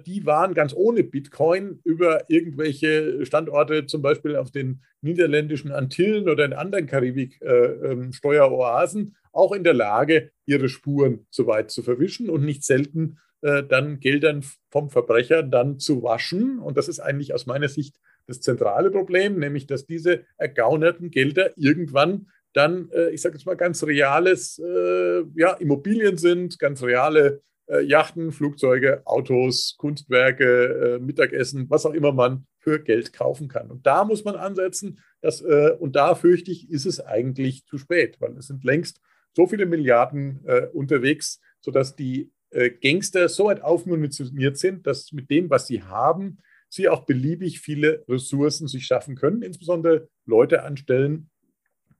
[0.06, 6.46] die waren ganz ohne Bitcoin über irgendwelche Standorte, zum Beispiel auf den niederländischen Antillen oder
[6.46, 12.30] in anderen Karibik-Steueroasen, äh, ähm, auch in der Lage, ihre Spuren so weit zu verwischen
[12.30, 16.58] und nicht selten äh, dann Geldern vom Verbrecher dann zu waschen.
[16.58, 21.50] Und das ist eigentlich aus meiner Sicht das zentrale Problem, nämlich dass diese ergaunerten Gelder
[21.56, 28.32] irgendwann dann, ich sage jetzt mal, ganz reales ja, Immobilien sind, ganz reale äh, Yachten,
[28.32, 33.70] Flugzeuge, Autos, Kunstwerke, äh, Mittagessen, was auch immer man für Geld kaufen kann.
[33.70, 34.98] Und da muss man ansetzen.
[35.20, 39.00] Dass, äh, und da fürchte ich, ist es eigentlich zu spät, weil es sind längst
[39.34, 45.30] so viele Milliarden äh, unterwegs, sodass die äh, Gangster so weit aufmunitioniert sind, dass mit
[45.30, 51.30] dem, was sie haben, sie auch beliebig viele Ressourcen sich schaffen können, insbesondere Leute anstellen,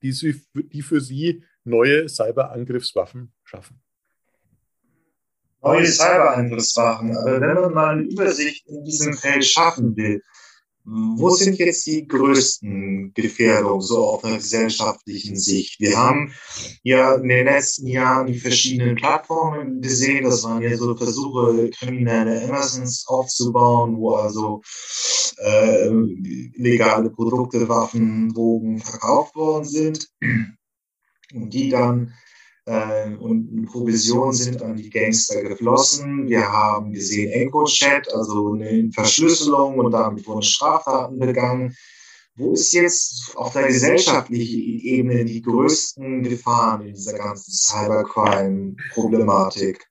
[0.02, 3.81] die, sie, die für sie neue Cyberangriffswaffen schaffen
[5.66, 7.16] neue Cyberangriffswaffen.
[7.16, 10.22] Aber wenn man mal eine Übersicht in diesem Feld schaffen will,
[10.88, 15.81] wo sind jetzt die größten Gefährdungen so auf einer gesellschaftlichen Sicht?
[15.81, 16.33] Wir haben
[16.85, 20.22] ja in den letzten Jahren die verschiedenen Plattformen gesehen.
[20.22, 24.62] Das waren ja so Versuche, kriminelle Amazons aufzubauen, wo also
[25.38, 25.88] äh,
[26.57, 30.09] legale Produkte, Waffen, Drogen verkauft worden sind
[31.35, 32.14] und die dann
[32.66, 36.29] äh, und Provisionen sind an die Gangster geflossen.
[36.29, 41.74] Wir haben gesehen EncroChat, also eine Verschlüsselung und damit wurden Straftaten begangen.
[42.35, 49.87] Wo ist jetzt auf der gesellschaftlichen Ebene die größten Gefahren in dieser ganzen Cybercrime-Problematik?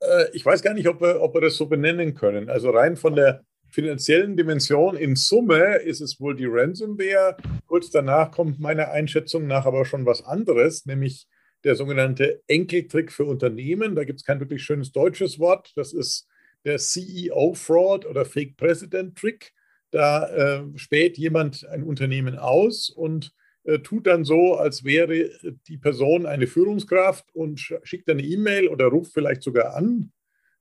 [0.00, 2.50] Äh, ich weiß gar nicht, ob wir, ob wir das so benennen können.
[2.50, 7.38] Also rein von der finanziellen Dimension in Summe ist es wohl die Ransomware.
[7.66, 11.26] Kurz danach kommt meiner Einschätzung nach aber schon was anderes, nämlich
[11.64, 13.94] der sogenannte Enkeltrick für Unternehmen.
[13.94, 15.72] Da gibt es kein wirklich schönes deutsches Wort.
[15.76, 16.28] Das ist
[16.64, 19.52] der CEO-Fraud oder Fake President-Trick.
[19.90, 23.32] Da äh, späht jemand ein Unternehmen aus und
[23.64, 25.30] äh, tut dann so, als wäre
[25.68, 30.12] die Person eine Führungskraft und schickt eine E-Mail oder ruft vielleicht sogar an,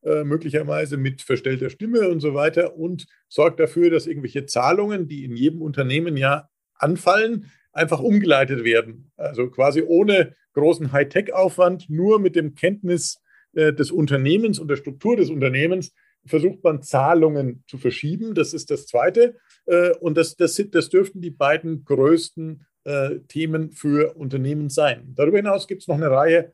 [0.03, 5.23] äh, möglicherweise mit verstellter Stimme und so weiter und sorgt dafür, dass irgendwelche Zahlungen, die
[5.23, 9.12] in jedem Unternehmen ja anfallen, einfach umgeleitet werden.
[9.17, 13.21] Also quasi ohne großen Hightech-Aufwand, nur mit dem Kenntnis
[13.53, 15.93] äh, des Unternehmens und der Struktur des Unternehmens
[16.25, 18.36] versucht man Zahlungen zu verschieben.
[18.36, 19.36] Das ist das Zweite.
[19.65, 25.13] Äh, und das, das, das dürften die beiden größten äh, Themen für Unternehmen sein.
[25.15, 26.53] Darüber hinaus gibt es noch eine Reihe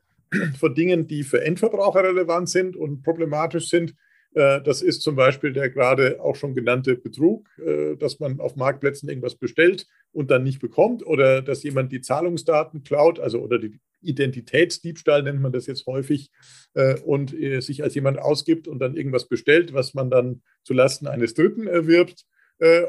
[0.58, 3.94] von Dingen, die für Endverbraucher relevant sind und problematisch sind.
[4.34, 8.56] Äh, das ist zum Beispiel der gerade auch schon genannte Betrug, äh, dass man auf
[8.56, 13.58] Marktplätzen irgendwas bestellt und dann nicht bekommt oder dass jemand die Zahlungsdaten klaut, also oder
[13.58, 16.30] die Identitätsdiebstahl nennt man das jetzt häufig
[16.74, 21.34] äh, und sich als jemand ausgibt und dann irgendwas bestellt, was man dann zulasten eines
[21.34, 22.24] Dritten erwirbt.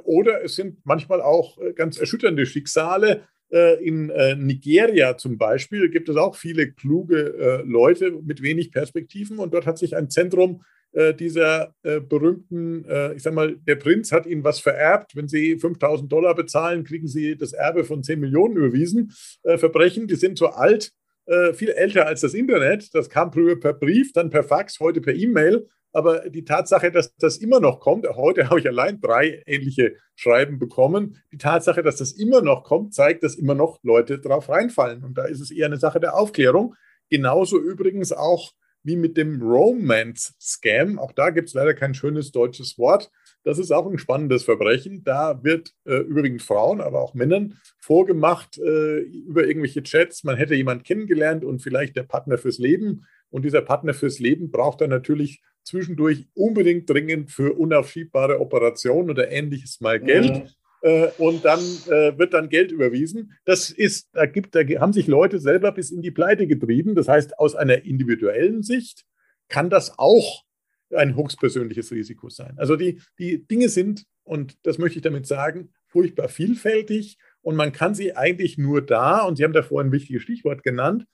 [0.04, 6.36] Oder es sind manchmal auch ganz erschütternde Schicksale, in Nigeria zum Beispiel gibt es auch
[6.36, 12.00] viele kluge Leute mit wenig Perspektiven und dort hat sich ein Zentrum äh, dieser äh,
[12.00, 15.16] berühmten, äh, ich sag mal, der Prinz hat ihnen was vererbt.
[15.16, 19.12] Wenn sie 5000 Dollar bezahlen, kriegen sie das Erbe von 10 Millionen überwiesen.
[19.44, 20.92] Äh, Verbrechen, die sind so alt,
[21.26, 22.94] äh, viel älter als das Internet.
[22.96, 25.68] Das kam früher per Brief, dann per Fax, heute per E-Mail.
[25.92, 30.60] Aber die Tatsache, dass das immer noch kommt, heute habe ich allein drei ähnliche Schreiben
[30.60, 31.18] bekommen.
[31.32, 35.04] Die Tatsache, dass das immer noch kommt, zeigt, dass immer noch Leute drauf reinfallen.
[35.04, 36.76] Und da ist es eher eine Sache der Aufklärung.
[37.10, 38.52] Genauso übrigens auch
[38.84, 41.00] wie mit dem Romance-Scam.
[41.00, 43.12] Auch da gibt es leider kein schönes deutsches Wort.
[43.44, 45.04] Das ist auch ein spannendes Verbrechen.
[45.04, 50.24] Da wird äh, überwiegend Frauen, aber auch Männern vorgemacht äh, über irgendwelche Chats.
[50.24, 53.06] Man hätte jemanden kennengelernt und vielleicht der Partner fürs Leben.
[53.30, 59.32] Und dieser Partner fürs Leben braucht dann natürlich zwischendurch unbedingt dringend für unaufschiebbare Operationen oder
[59.32, 60.44] ähnliches mal Geld.
[60.44, 60.50] Mhm.
[60.82, 63.34] Äh, und dann äh, wird dann Geld überwiesen.
[63.46, 66.96] Das ist, da gibt, da haben sich Leute selber bis in die Pleite getrieben.
[66.96, 69.06] Das heißt, aus einer individuellen Sicht
[69.50, 70.44] kann das auch
[70.92, 72.56] ein höchstpersönliches Risiko sein.
[72.58, 77.72] Also die, die Dinge sind, und das möchte ich damit sagen, furchtbar vielfältig und man
[77.72, 81.06] kann sie eigentlich nur da, und Sie haben da vorhin ein wichtiges Stichwort genannt,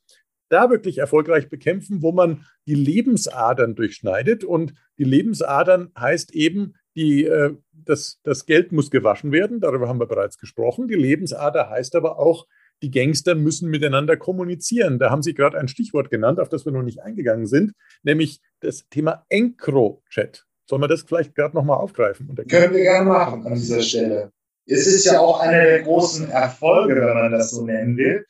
[0.50, 4.44] da wirklich erfolgreich bekämpfen, wo man die Lebensadern durchschneidet.
[4.44, 10.00] Und die Lebensadern heißt eben, die, äh, das, das Geld muss gewaschen werden, darüber haben
[10.00, 10.88] wir bereits gesprochen.
[10.88, 12.48] Die Lebensader heißt aber auch,
[12.82, 15.00] die Gangster müssen miteinander kommunizieren.
[15.00, 18.42] Da haben Sie gerade ein Stichwort genannt, auf das wir noch nicht eingegangen sind, nämlich
[18.60, 20.46] das Thema EncroChat.
[20.68, 22.36] Sollen wir das vielleicht gerade nochmal aufgreifen?
[22.50, 24.32] Können wir gerne machen an dieser Stelle.
[24.66, 28.26] Es ist ja auch einer der großen Erfolge, wenn man das so nennen will.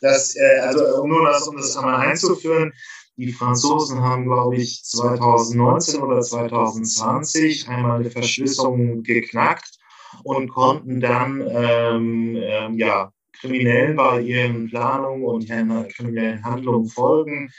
[0.00, 2.72] Dass, äh, also um nur das, um das einmal einzuführen,
[3.16, 9.78] die Franzosen haben, glaube ich, 2019 oder 2020 einmal eine Verschlüsselung geknackt
[10.22, 17.50] und konnten dann ähm, ähm, ja, Kriminellen bei ihren Planungen und kriminellen Handlungen folgen.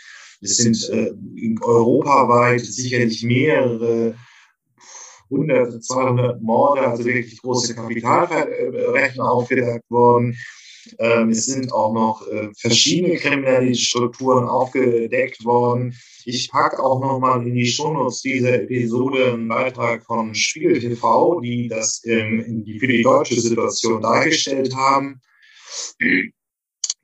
[0.41, 1.11] Es sind äh,
[1.61, 4.15] europaweit sicherlich mehrere
[5.31, 10.37] 100, 200 Morde, also wirklich große Kapitalverbrechen aufgedeckt worden.
[10.99, 15.95] Ähm, es sind auch noch äh, verschiedene kriminelle Strukturen aufgedeckt worden.
[16.25, 21.39] Ich packe auch noch mal in die Shownotes dieser Episode einen Beitrag von Spiegel TV,
[21.41, 25.21] die das ähm, die für die deutsche Situation dargestellt haben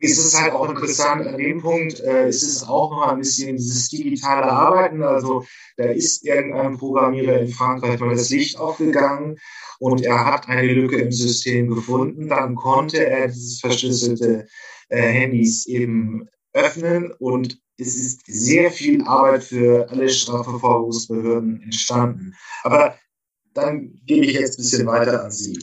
[0.04, 3.56] ist es halt auch interessant an dem Punkt, äh, ist es auch noch ein bisschen
[3.56, 5.02] dieses digitale Arbeiten.
[5.02, 5.46] Also
[5.78, 9.38] da ist irgendein Programmierer in Frankreich mal das Licht aufgegangen
[9.80, 12.28] und er hat eine Lücke im System gefunden.
[12.28, 14.46] Dann konnte er dieses verschlüsselte
[14.90, 22.34] äh, Handys eben öffnen und es ist sehr viel Arbeit für alle Strafverfolgungsbehörden entstanden.
[22.64, 22.96] Aber
[23.54, 25.58] dann gebe ich jetzt ein bisschen weiter an Sie.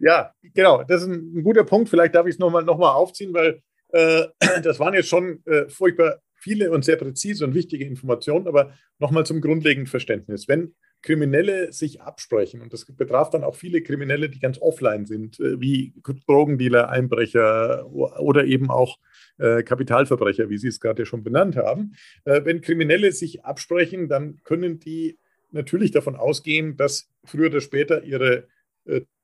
[0.00, 0.82] Ja, genau.
[0.82, 1.88] Das ist ein, guter Punkt.
[1.88, 3.62] Vielleicht darf ich es nochmal noch mal aufziehen, weil
[4.62, 8.46] das waren jetzt schon äh, furchtbar viele und sehr präzise und wichtige Informationen.
[8.46, 10.48] Aber nochmal zum grundlegenden Verständnis.
[10.48, 15.38] Wenn Kriminelle sich absprechen, und das betraf dann auch viele Kriminelle, die ganz offline sind,
[15.38, 15.94] äh, wie
[16.26, 18.98] Drogendealer, Einbrecher oder eben auch
[19.38, 21.94] äh, Kapitalverbrecher, wie Sie es gerade schon benannt haben.
[22.24, 25.18] Äh, wenn Kriminelle sich absprechen, dann können die
[25.50, 28.46] natürlich davon ausgehen, dass früher oder später ihre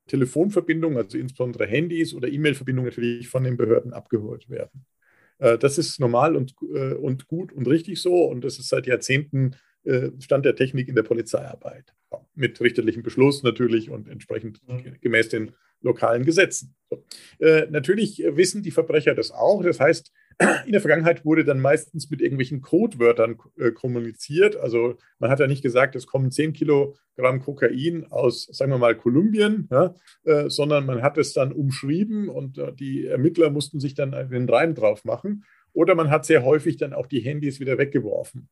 [0.06, 4.84] Telefonverbindungen, also insbesondere Handys oder E-Mail-Verbindungen natürlich von den Behörden abgeholt werden.
[5.38, 8.86] Äh, das ist normal und, äh, und gut und richtig so und das ist seit
[8.86, 11.94] Jahrzehnten äh, Stand der Technik in der Polizeiarbeit.
[12.34, 14.60] Mit richterlichem Beschluss natürlich und entsprechend
[15.00, 16.74] gemäß den lokalen Gesetzen.
[16.88, 17.04] So.
[17.70, 19.62] natürlich wissen die Verbrecher das auch.
[19.64, 20.12] Das heißt,
[20.66, 24.56] in der Vergangenheit wurde dann meistens mit irgendwelchen Codewörtern äh, kommuniziert.
[24.56, 28.96] Also man hat ja nicht gesagt, es kommen 10 Kilogramm Kokain aus, sagen wir mal,
[28.96, 29.94] Kolumbien, ja,
[30.24, 34.48] äh, sondern man hat es dann umschrieben und äh, die Ermittler mussten sich dann den
[34.48, 35.44] Reim drauf machen.
[35.74, 38.48] Oder man hat sehr häufig dann auch die Handys wieder weggeworfen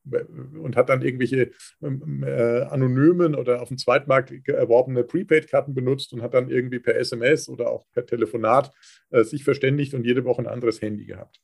[0.60, 6.20] und hat dann irgendwelche ähm, äh, anonymen oder auf dem Zweitmarkt erworbene Prepaid-Karten benutzt und
[6.20, 8.72] hat dann irgendwie per SMS oder auch per Telefonat
[9.10, 11.40] äh, sich verständigt und jede Woche ein anderes Handy gehabt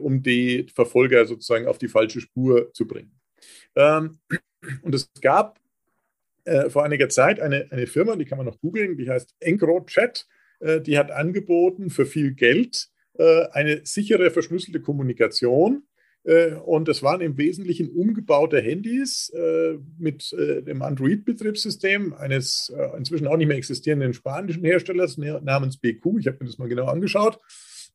[0.00, 3.12] um die Verfolger sozusagen auf die falsche Spur zu bringen.
[3.74, 4.18] Ähm,
[4.82, 5.60] und es gab
[6.44, 10.26] äh, vor einiger Zeit eine, eine Firma, die kann man noch googeln, die heißt EncroChat.
[10.60, 15.84] Äh, die hat angeboten für viel Geld äh, eine sichere, verschlüsselte Kommunikation.
[16.24, 23.36] Äh, und das waren im Wesentlichen umgebaute Handys äh, mit dem Android-Betriebssystem eines inzwischen auch
[23.36, 26.18] nicht mehr existierenden spanischen Herstellers namens BQ.
[26.18, 27.38] Ich habe mir das mal genau angeschaut.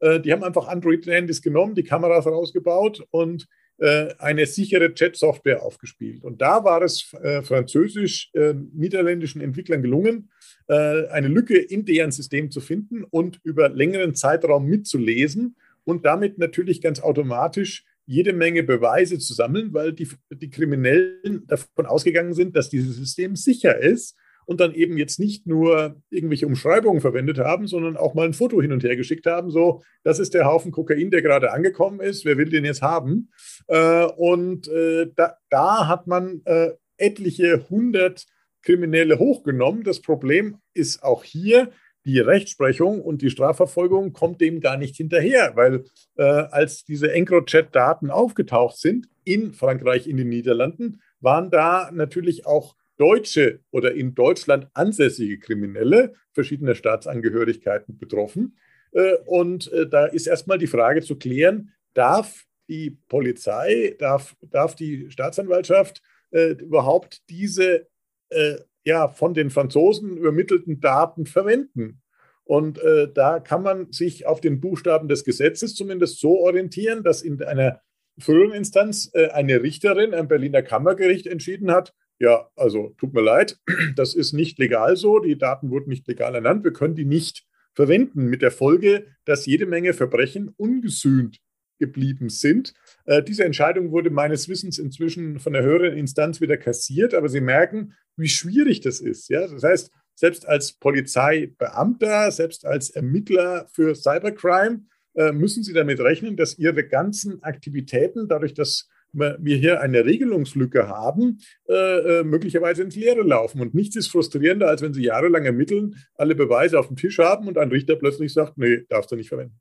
[0.02, 6.24] Äh, die haben einfach Android-Handys genommen, die Kameras rausgebaut und äh, eine sichere Chat-Software aufgespielt.
[6.24, 10.30] Und da war es äh, französisch-niederländischen Entwicklern gelungen,
[10.68, 16.80] eine Lücke in deren System zu finden und über längeren Zeitraum mitzulesen und damit natürlich
[16.80, 22.70] ganz automatisch jede Menge Beweise zu sammeln, weil die, die Kriminellen davon ausgegangen sind, dass
[22.70, 24.16] dieses System sicher ist
[24.46, 28.62] und dann eben jetzt nicht nur irgendwelche Umschreibungen verwendet haben, sondern auch mal ein Foto
[28.62, 29.52] hin und her geschickt haben.
[29.52, 32.26] So, das ist der Haufen Kokain, der gerade angekommen ist.
[32.26, 33.30] Wer will den jetzt haben?
[33.68, 38.26] Äh, und äh, da, da, hat man äh, etliche hundert
[38.62, 39.84] Kriminelle hochgenommen.
[39.84, 41.72] Das Problem ist auch hier,
[42.06, 45.86] die Rechtsprechung und die Strafverfolgung kommt dem gar nicht hinterher, weil
[46.18, 52.76] äh, als diese EncroChat-Daten aufgetaucht sind, in Frankreich, in den Niederlanden, waren da natürlich auch
[53.02, 58.58] deutsche oder in Deutschland ansässige Kriminelle verschiedener Staatsangehörigkeiten betroffen.
[58.91, 64.76] Äh, und äh, da ist erstmal die Frage zu klären, darf die Polizei, darf, darf
[64.76, 67.88] die Staatsanwaltschaft äh, überhaupt diese
[68.30, 72.02] äh, ja, von den Franzosen übermittelten Daten verwenden?
[72.43, 77.24] Und äh, da kann man sich auf den Buchstaben des Gesetzes zumindest so orientieren, dass
[77.24, 77.82] in einer
[78.20, 83.59] früheren Instanz äh, eine Richterin am Berliner Kammergericht entschieden hat, ja, also tut mir leid,
[83.95, 87.45] das ist nicht legal so, die Daten wurden nicht legal ernannt, wir können die nicht
[87.74, 91.39] verwenden, mit der Folge, dass jede Menge Verbrechen ungesühnt
[91.80, 92.74] geblieben sind.
[93.05, 97.41] Äh, diese Entscheidung wurde meines Wissens inzwischen von der höheren Instanz wieder kassiert, aber Sie
[97.41, 99.30] merken, wie schwierig das ist.
[99.30, 99.47] Ja?
[99.47, 106.38] Das heißt, selbst als Polizeibeamter, selbst als Ermittler für Cybercrime äh, müssen Sie damit rechnen,
[106.38, 112.95] dass Ihre ganzen Aktivitäten, dadurch, dass wir hier eine Regelungslücke haben, äh, äh, möglicherweise ins
[112.95, 113.62] Leere laufen.
[113.62, 117.47] Und nichts ist frustrierender, als wenn Sie jahrelang ermitteln, alle Beweise auf dem Tisch haben
[117.47, 119.59] und ein Richter plötzlich sagt, nee, darfst du nicht verwenden.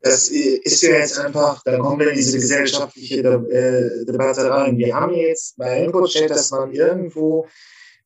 [0.00, 4.78] Das ist ja jetzt einfach, dann kommen wir in diese gesellschaftliche De Debatte rein.
[4.78, 7.48] Wir haben jetzt bei InfoChat, dass man irgendwo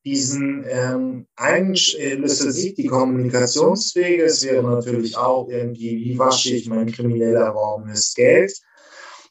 [0.04, 4.24] diesen ähm, Einschlüsse sieht, die Kommunikationswege.
[4.24, 8.52] Es wäre natürlich auch irgendwie, wie wasche ich mein kriminell erworbenes Geld?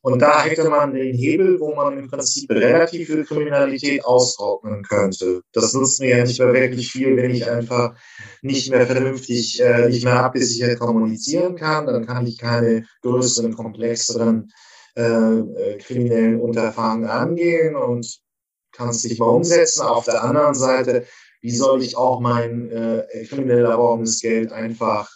[0.03, 5.41] Und da hätte man den Hebel, wo man im Prinzip relativ viel Kriminalität austrocknen könnte.
[5.53, 7.93] Das nutzt mir ja nicht mehr wirklich viel, wenn ich einfach
[8.41, 11.85] nicht mehr vernünftig, äh, nicht mehr abgesichert kommunizieren kann.
[11.85, 14.51] Dann kann ich keine größeren, komplexeren
[14.95, 18.21] äh, äh kriminellen Unterfangen angehen und
[18.71, 19.83] kann es nicht mal umsetzen.
[19.83, 21.05] Auf der anderen Seite,
[21.41, 25.09] wie soll ich auch mein äh, kriminell erworbenes Geld einfach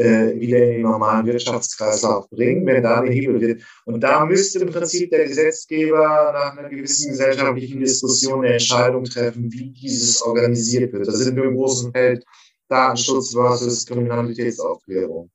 [0.00, 3.62] wieder in den normalen Wirtschaftskreislauf bringen, wenn da der Hebel wird.
[3.84, 9.52] Und da müsste im Prinzip der Gesetzgeber nach einer gewissen gesellschaftlichen Diskussion eine Entscheidung treffen,
[9.52, 11.06] wie dieses organisiert wird.
[11.06, 12.24] Da sind wir im großen Feld
[12.68, 15.30] Datenschutz versus Kriminalitätsaufklärung.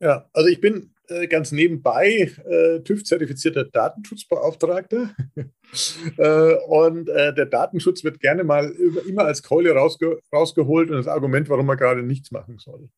[0.00, 5.14] Ja, also ich bin äh, ganz nebenbei äh, TÜV-zertifizierter Datenschutzbeauftragter.
[6.18, 8.70] äh, und äh, der Datenschutz wird gerne mal
[9.06, 12.88] immer als Keule rausge rausgeholt und das Argument, warum man gerade nichts machen soll.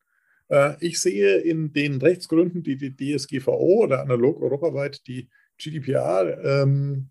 [0.49, 5.29] Äh, ich sehe in den Rechtsgründen, die die DSGVO oder analog europaweit die
[5.59, 7.11] GDPR ähm,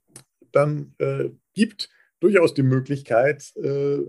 [0.51, 3.99] dann äh, gibt, durchaus die Möglichkeit, äh,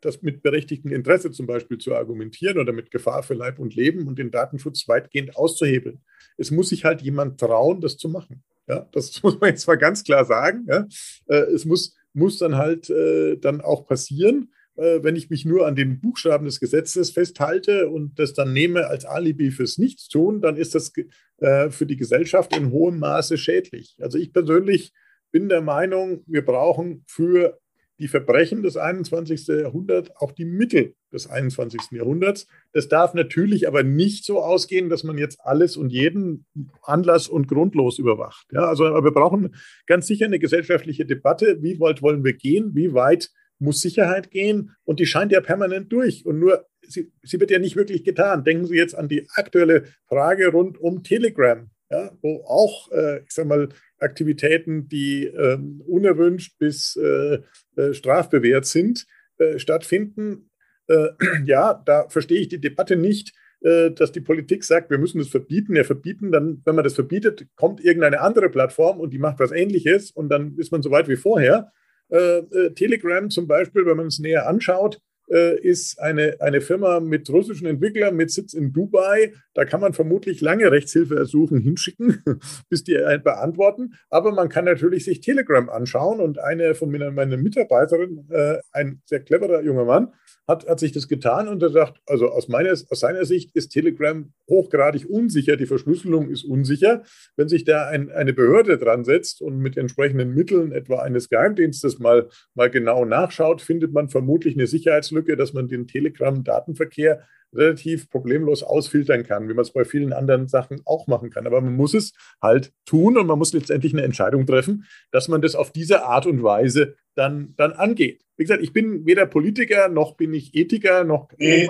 [0.00, 4.06] das mit berechtigtem Interesse zum Beispiel zu argumentieren oder mit Gefahr für Leib und Leben
[4.06, 6.00] und den Datenschutz weitgehend auszuhebeln.
[6.36, 8.42] Es muss sich halt jemand trauen, das zu machen.
[8.68, 10.66] Ja, das muss man jetzt mal ganz klar sagen.
[10.68, 10.86] Ja.
[11.26, 14.52] Äh, es muss, muss dann halt äh, dann auch passieren.
[14.76, 18.86] Äh, wenn ich mich nur an den Buchstaben des Gesetzes festhalte und das dann nehme
[18.86, 20.92] als Alibi fürs Nichtstun, dann ist das
[21.38, 23.96] äh, für die Gesellschaft in hohem Maße schädlich.
[24.00, 24.92] Also ich persönlich
[25.32, 27.58] bin der Meinung, wir brauchen für
[27.98, 29.46] die Verbrechen des 21.
[29.48, 31.92] Jahrhunderts auch die Mittel des 21.
[31.92, 32.46] Jahrhunderts.
[32.72, 36.44] Das darf natürlich aber nicht so ausgehen, dass man jetzt alles und jeden
[36.82, 38.46] Anlass und grundlos überwacht.
[38.52, 39.54] Ja, also wir brauchen
[39.86, 41.62] ganz sicher eine gesellschaftliche Debatte.
[41.62, 42.74] Wie weit wollen wir gehen?
[42.74, 46.26] Wie weit muss Sicherheit gehen und die scheint ja permanent durch.
[46.26, 48.44] Und nur, sie, sie wird ja nicht wirklich getan.
[48.44, 53.30] Denken Sie jetzt an die aktuelle Frage rund um Telegram, ja, wo auch, äh, ich
[53.30, 57.38] sag mal, Aktivitäten, die äh, unerwünscht bis äh,
[57.76, 59.06] äh, strafbewehrt sind,
[59.38, 60.50] äh, stattfinden.
[60.86, 61.08] Äh,
[61.44, 63.32] ja, da verstehe ich die Debatte nicht,
[63.62, 65.74] dass die Politik sagt, wir müssen das verbieten.
[65.74, 69.50] Ja, verbieten, dann, wenn man das verbietet, kommt irgendeine andere Plattform und die macht was
[69.50, 71.72] Ähnliches und dann ist man so weit wie vorher.
[72.08, 75.00] Äh, äh, Telegram zum Beispiel, wenn man es näher anschaut,
[75.30, 79.32] äh, ist eine, eine Firma mit russischen Entwicklern mit Sitz in Dubai.
[79.54, 82.22] Da kann man vermutlich lange Rechtshilfeersuchen hinschicken,
[82.68, 83.94] bis die beantworten.
[84.10, 89.20] Aber man kann natürlich sich Telegram anschauen und eine von meinen Mitarbeiterinnen, äh, ein sehr
[89.20, 90.12] cleverer junger Mann,
[90.48, 93.70] hat, hat sich das getan und er sagt, also aus, meiner, aus seiner Sicht ist
[93.70, 97.02] Telegram hochgradig unsicher, die Verschlüsselung ist unsicher.
[97.36, 101.98] Wenn sich da ein, eine Behörde dran setzt und mit entsprechenden Mitteln, etwa eines Geheimdienstes,
[101.98, 107.22] mal, mal genau nachschaut, findet man vermutlich eine Sicherheitslücke, dass man den Telegram-Datenverkehr
[107.54, 111.46] relativ problemlos ausfiltern kann, wie man es bei vielen anderen Sachen auch machen kann.
[111.46, 112.12] Aber man muss es
[112.42, 116.26] halt tun und man muss letztendlich eine Entscheidung treffen, dass man das auf diese Art
[116.26, 118.22] und Weise dann, dann angeht.
[118.36, 121.68] Wie gesagt, ich bin weder Politiker noch bin ich Ethiker, noch nee,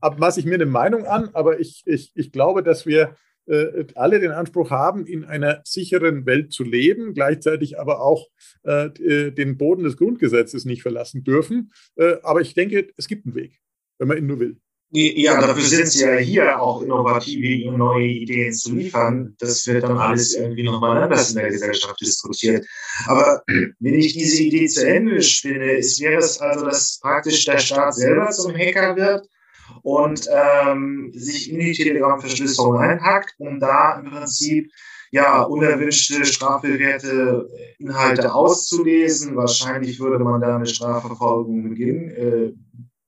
[0.00, 3.16] maße ich mir eine Meinung an, aber ich, ich, ich glaube, dass wir
[3.94, 8.28] alle den Anspruch haben, in einer sicheren Welt zu leben, gleichzeitig aber auch
[8.64, 11.72] äh, äh den Boden des Grundgesetzes nicht verlassen dürfen.
[11.96, 13.60] Äh, aber ich denke, es gibt einen Weg,
[13.98, 14.56] wenn man ihn nur will.
[14.90, 19.34] Ja, dafür sind sie ja hier auch innovative neue Ideen zu liefern.
[19.40, 22.64] Das wird dann alles irgendwie nochmal anders in der Gesellschaft diskutiert.
[23.06, 27.58] Aber wenn ich diese Idee zu Ende spinne, ist, wäre es also, dass praktisch der
[27.58, 29.28] Staat selber zum Hacker wird
[29.82, 34.70] und ähm, sich in die Telegram-Verschlüsselung einhackt, um da im Prinzip
[35.10, 37.48] ja, unerwünschte strafbewährte
[37.78, 39.36] Inhalte auszulesen.
[39.36, 42.52] Wahrscheinlich würde man da eine Strafverfolgung beginnen, äh,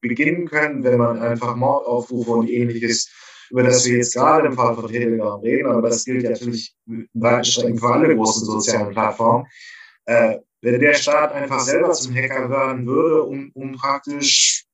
[0.00, 3.10] beginnen können, wenn man einfach Mordaufrufe und ähnliches,
[3.50, 6.74] über das wir jetzt gerade im Fall von Telegram reden, aber das gilt natürlich
[7.42, 9.46] Strecken für alle großen sozialen Plattformen.
[10.04, 14.64] Äh, wenn der Staat einfach selber zum Hacker werden würde, um, um praktisch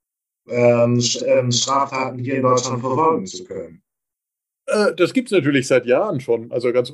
[0.48, 3.82] ähm, ähm Straftaten hier in Deutschland verfolgen zu können.
[4.66, 6.50] Äh, das gibt es natürlich seit Jahren schon.
[6.50, 6.92] Also ganz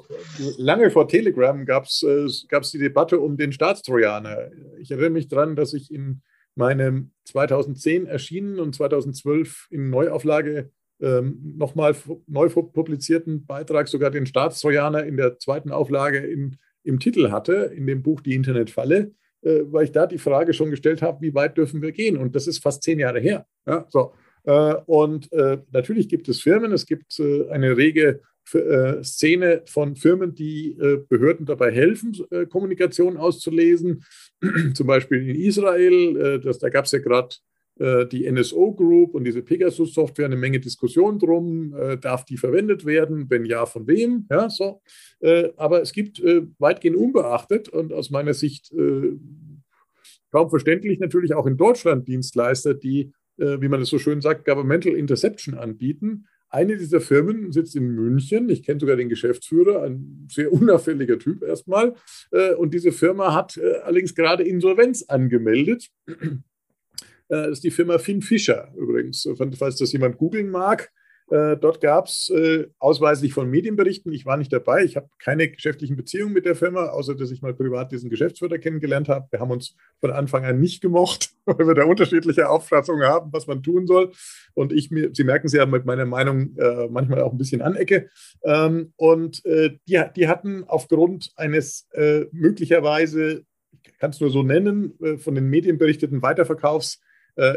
[0.58, 2.26] lange vor Telegram gab es äh,
[2.72, 4.50] die Debatte um den Staatstrojaner.
[4.78, 6.22] Ich erinnere mich daran, dass ich in
[6.54, 10.70] meinem 2010 erschienen und 2012 in Neuauflage
[11.00, 11.96] ähm, nochmal
[12.26, 17.86] neu publizierten Beitrag sogar den Staatstrojaner in der zweiten Auflage in, im Titel hatte, in
[17.86, 21.56] dem Buch Die Internetfalle, äh, weil ich da die Frage schon gestellt habe, wie weit
[21.56, 22.16] dürfen wir gehen?
[22.16, 23.46] Und das ist fast zehn Jahre her.
[23.66, 24.12] Ja, so.
[24.44, 28.22] Äh, und äh, natürlich gibt es Firmen, es gibt äh, eine rege
[29.02, 30.76] Szene von Firmen, die
[31.08, 32.16] Behörden dabei helfen,
[32.48, 34.02] Kommunikation auszulesen.
[34.74, 37.36] Zum Beispiel in Israel, das, da gab es ja gerade
[37.80, 41.74] die NSO Group und diese Pegasus-Software eine Menge Diskussion drum.
[42.02, 43.24] darf die verwendet werden?
[43.30, 44.26] Wenn ja, von wem?
[44.30, 44.82] Ja, so.
[45.56, 46.22] aber es gibt
[46.58, 48.70] weitgehend unbeachtet und aus meiner Sicht
[50.30, 54.44] kaum verständlich natürlich auch in Deutschland Dienstleister, die äh, wie man es so schön sagt,
[54.44, 56.26] Governmental Interception anbieten.
[56.50, 58.48] Eine dieser Firmen sitzt in München.
[58.50, 61.94] Ich kenne sogar den Geschäftsführer, ein sehr unauffälliger Typ erstmal.
[62.32, 65.88] Äh, und diese Firma hat äh, allerdings gerade Insolvenz angemeldet.
[67.30, 70.90] Das ist die Firma Finn Fischer übrigens, falls das jemand googeln mag.
[71.30, 75.48] Äh, dort gab es äh, ausweislich von Medienberichten, ich war nicht dabei, ich habe keine
[75.48, 79.28] geschäftlichen Beziehungen mit der Firma, außer dass ich mal privat diesen Geschäftsführer kennengelernt habe.
[79.30, 83.46] Wir haben uns von Anfang an nicht gemocht, weil wir da unterschiedliche Auffassungen haben, was
[83.46, 84.10] man tun soll.
[84.54, 87.62] Und ich mir, Sie merken es ja mit meiner Meinung äh, manchmal auch ein bisschen
[87.62, 88.10] anecke.
[88.42, 93.44] Ähm, und äh, die, die hatten aufgrund eines äh, möglicherweise,
[93.84, 97.00] ich kann es nur so nennen, äh, von den Medien berichteten Weiterverkaufs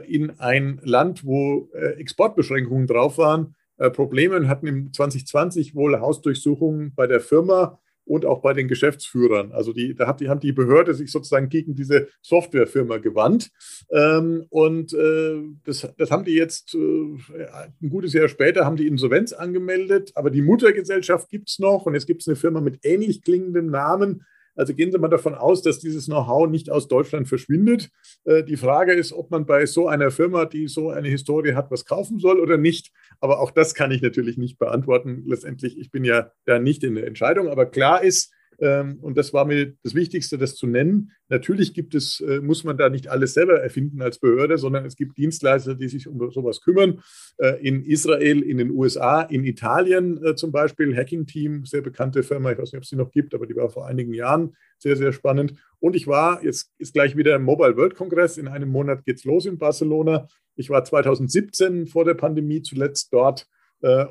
[0.07, 6.93] in ein Land, wo Exportbeschränkungen drauf waren, äh, Probleme und hatten im 2020 wohl Hausdurchsuchungen
[6.95, 9.51] bei der Firma und auch bei den Geschäftsführern.
[9.51, 13.49] Also die, da hat die, haben die Behörde sich sozusagen gegen diese Softwarefirma gewandt.
[13.89, 17.47] Ähm, und äh, das, das haben die jetzt äh,
[17.81, 21.93] ein gutes Jahr später, haben die Insolvenz angemeldet, aber die Muttergesellschaft gibt es noch und
[21.93, 24.25] jetzt gibt es eine Firma mit ähnlich klingendem Namen,
[24.55, 27.89] also gehen Sie mal davon aus, dass dieses Know-how nicht aus Deutschland verschwindet.
[28.25, 31.71] Äh, die Frage ist, ob man bei so einer Firma, die so eine Historie hat,
[31.71, 32.91] was kaufen soll oder nicht.
[33.19, 35.23] Aber auch das kann ich natürlich nicht beantworten.
[35.25, 37.47] Letztendlich, ich bin ja da nicht in der Entscheidung.
[37.49, 41.11] Aber klar ist, und das war mir das Wichtigste, das zu nennen.
[41.29, 44.95] Natürlich gibt es, äh, muss man da nicht alles selber erfinden als Behörde, sondern es
[44.95, 47.01] gibt Dienstleister, die sich um sowas kümmern.
[47.37, 52.23] Äh, in Israel, in den USA, in Italien äh, zum Beispiel, Hacking Team, sehr bekannte
[52.23, 54.55] Firma, ich weiß nicht, ob es sie noch gibt, aber die war vor einigen Jahren
[54.77, 55.53] sehr, sehr spannend.
[55.79, 59.17] Und ich war, jetzt ist gleich wieder im Mobile World Congress, in einem Monat geht
[59.17, 60.27] es los in Barcelona.
[60.55, 63.47] Ich war 2017 vor der Pandemie zuletzt dort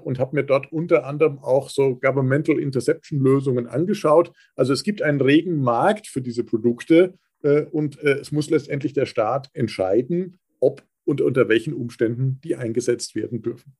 [0.04, 4.32] und habe mir dort unter anderem auch so Governmental Interception Lösungen angeschaut.
[4.54, 8.92] Also es gibt einen regen Markt für diese Produkte äh, und äh, es muss letztendlich
[8.92, 13.74] der Staat entscheiden, ob und unter welchen Umständen die eingesetzt werden dürfen.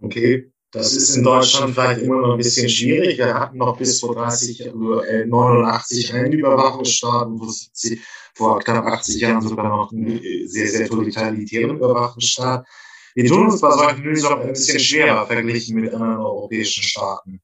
[0.00, 3.18] Okay, das ist in Deutschland vielleicht immer noch ein bisschen schwierig.
[3.18, 7.28] Wir hatten noch bis vor 30, äh, 89 einen Überwachungsstaat,
[8.34, 12.66] vor knapp 80 Jahren sogar noch einen sehr, sehr totalitären Überwachungsstaat.
[13.18, 17.40] Wir tun uns bei solchen Lösungen ein bisschen schwerer verglichen mit anderen europäischen Staaten.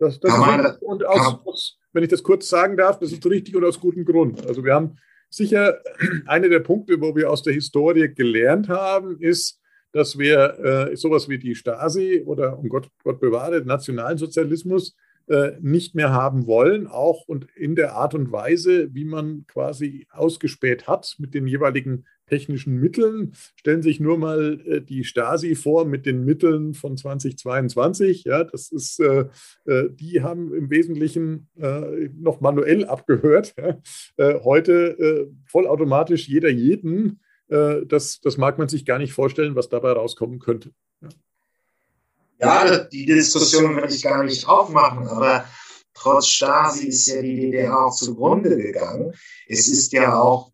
[0.00, 3.64] Das, das man, und aus, wenn ich das kurz sagen darf, das ist richtig und
[3.64, 4.44] aus gutem Grund.
[4.48, 5.78] Also wir haben sicher
[6.26, 9.60] einer der Punkte, wo wir aus der Historie gelernt haben, ist,
[9.92, 10.58] dass wir
[10.90, 14.96] äh, sowas wie die Stasi oder um Gott, Gott bewahre, Nationalsozialismus
[15.28, 20.08] äh, nicht mehr haben wollen, auch und in der Art und Weise, wie man quasi
[20.10, 23.32] ausgespäht hat mit den jeweiligen technischen Mitteln.
[23.56, 28.24] Stellen Sie sich nur mal äh, die Stasi vor mit den Mitteln von 2022.
[28.24, 29.26] Ja, das ist, äh,
[29.66, 33.54] äh, die haben im Wesentlichen äh, noch manuell abgehört.
[33.58, 33.78] Ja.
[34.16, 37.20] Äh, heute äh, vollautomatisch jeder jeden.
[37.48, 40.70] das, das mag man sich gar nicht vorstellen, was dabei rauskommen könnte.
[42.38, 45.44] Ja, die Diskussion will ich gar nicht aufmachen, aber
[45.92, 49.12] trotz Stasi ist ja die DDR auch zugrunde gegangen.
[49.48, 50.52] Es ist ja auch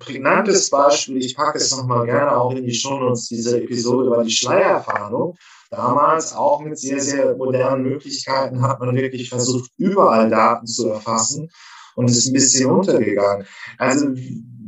[0.00, 4.30] prägnantes Beispiel, ich packe es nochmal gerne auch in die Shownotes dieser Episode, war die
[4.30, 5.36] Schleierfahndung.
[5.70, 11.48] Damals auch mit sehr, sehr modernen Möglichkeiten hat man wirklich versucht, überall Daten zu erfassen
[11.94, 13.46] und ist ein bisschen untergegangen.
[13.78, 14.08] Also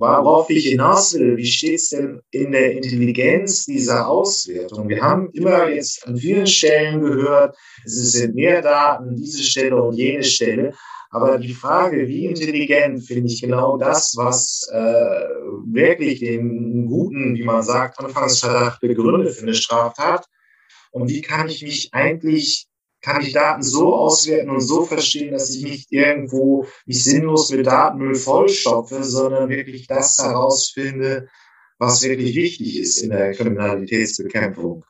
[0.03, 4.89] worauf ich hinaus will, wie steht es denn in der Intelligenz dieser Auswertung?
[4.89, 9.95] Wir haben immer jetzt an vielen Stellen gehört, es sind mehr Daten, diese Stelle und
[9.95, 10.73] jene Stelle.
[11.11, 15.29] Aber die Frage, wie intelligent, finde ich genau das, was äh,
[15.67, 20.27] wirklich den guten, wie man sagt, Anfangsverdacht begründet für eine Straftat.
[20.91, 22.67] Und wie kann ich mich eigentlich,
[23.03, 27.67] kann ich Daten so auswerten und so verstehen, dass ich nicht irgendwo nicht sinnlos mit
[27.67, 31.29] Datenmüll vollstopfe, sondern wirklich das herausfinde,
[31.79, 34.85] was wirklich wichtig ist in der Kriminalitätsbekämpfung.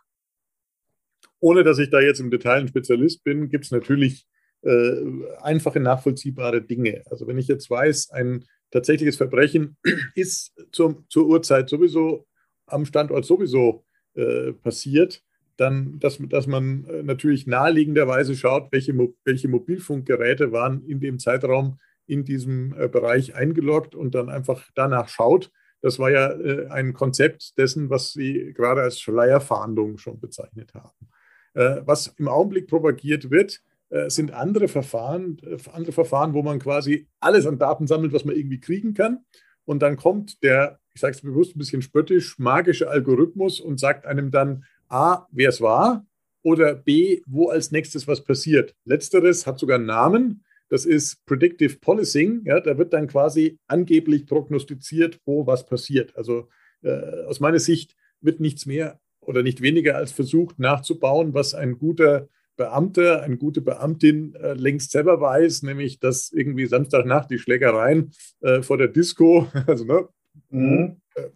[1.40, 4.26] Ohne dass ich da jetzt im Detail ein Spezialist bin, gibt es natürlich
[4.60, 5.02] äh,
[5.40, 7.02] einfache, nachvollziehbare Dinge.
[7.06, 9.76] Also wenn ich jetzt weiß, ein tatsächliches Verbrechen
[10.14, 12.26] ist zum, zur Uhrzeit sowieso
[12.66, 13.84] am Standort sowieso
[14.14, 15.22] äh, passiert,
[15.62, 18.92] dann, dass, dass man äh, natürlich naheliegenderweise schaut, welche,
[19.24, 25.08] welche Mobilfunkgeräte waren in dem Zeitraum in diesem äh, Bereich eingeloggt und dann einfach danach
[25.08, 25.50] schaut.
[25.80, 31.08] Das war ja äh, ein Konzept dessen, was Sie gerade als Schleierfahndung schon bezeichnet haben.
[31.54, 33.60] Was im Augenblick propagiert wird,
[34.06, 35.36] sind andere Verfahren,
[35.70, 39.26] andere Verfahren, wo man quasi alles an Daten sammelt, was man irgendwie kriegen kann.
[39.66, 44.06] Und dann kommt der, ich sage es bewusst ein bisschen spöttisch, magische Algorithmus und sagt
[44.06, 46.06] einem dann A, wer es war
[46.42, 48.74] oder B, wo als nächstes was passiert.
[48.84, 50.44] Letzteres hat sogar einen Namen.
[50.68, 52.42] Das ist Predictive Policing.
[52.44, 56.16] Ja, da wird dann quasi angeblich prognostiziert, wo was passiert.
[56.16, 56.48] Also
[56.82, 61.78] äh, aus meiner Sicht wird nichts mehr oder nicht weniger als versucht nachzubauen, was ein
[61.78, 68.12] guter Beamter, eine gute Beamtin äh, längst selber weiß, nämlich dass irgendwie Samstagnacht die Schlägereien
[68.40, 70.08] äh, vor der Disco, also ne,
[70.50, 70.96] mhm.
[71.14, 71.28] äh,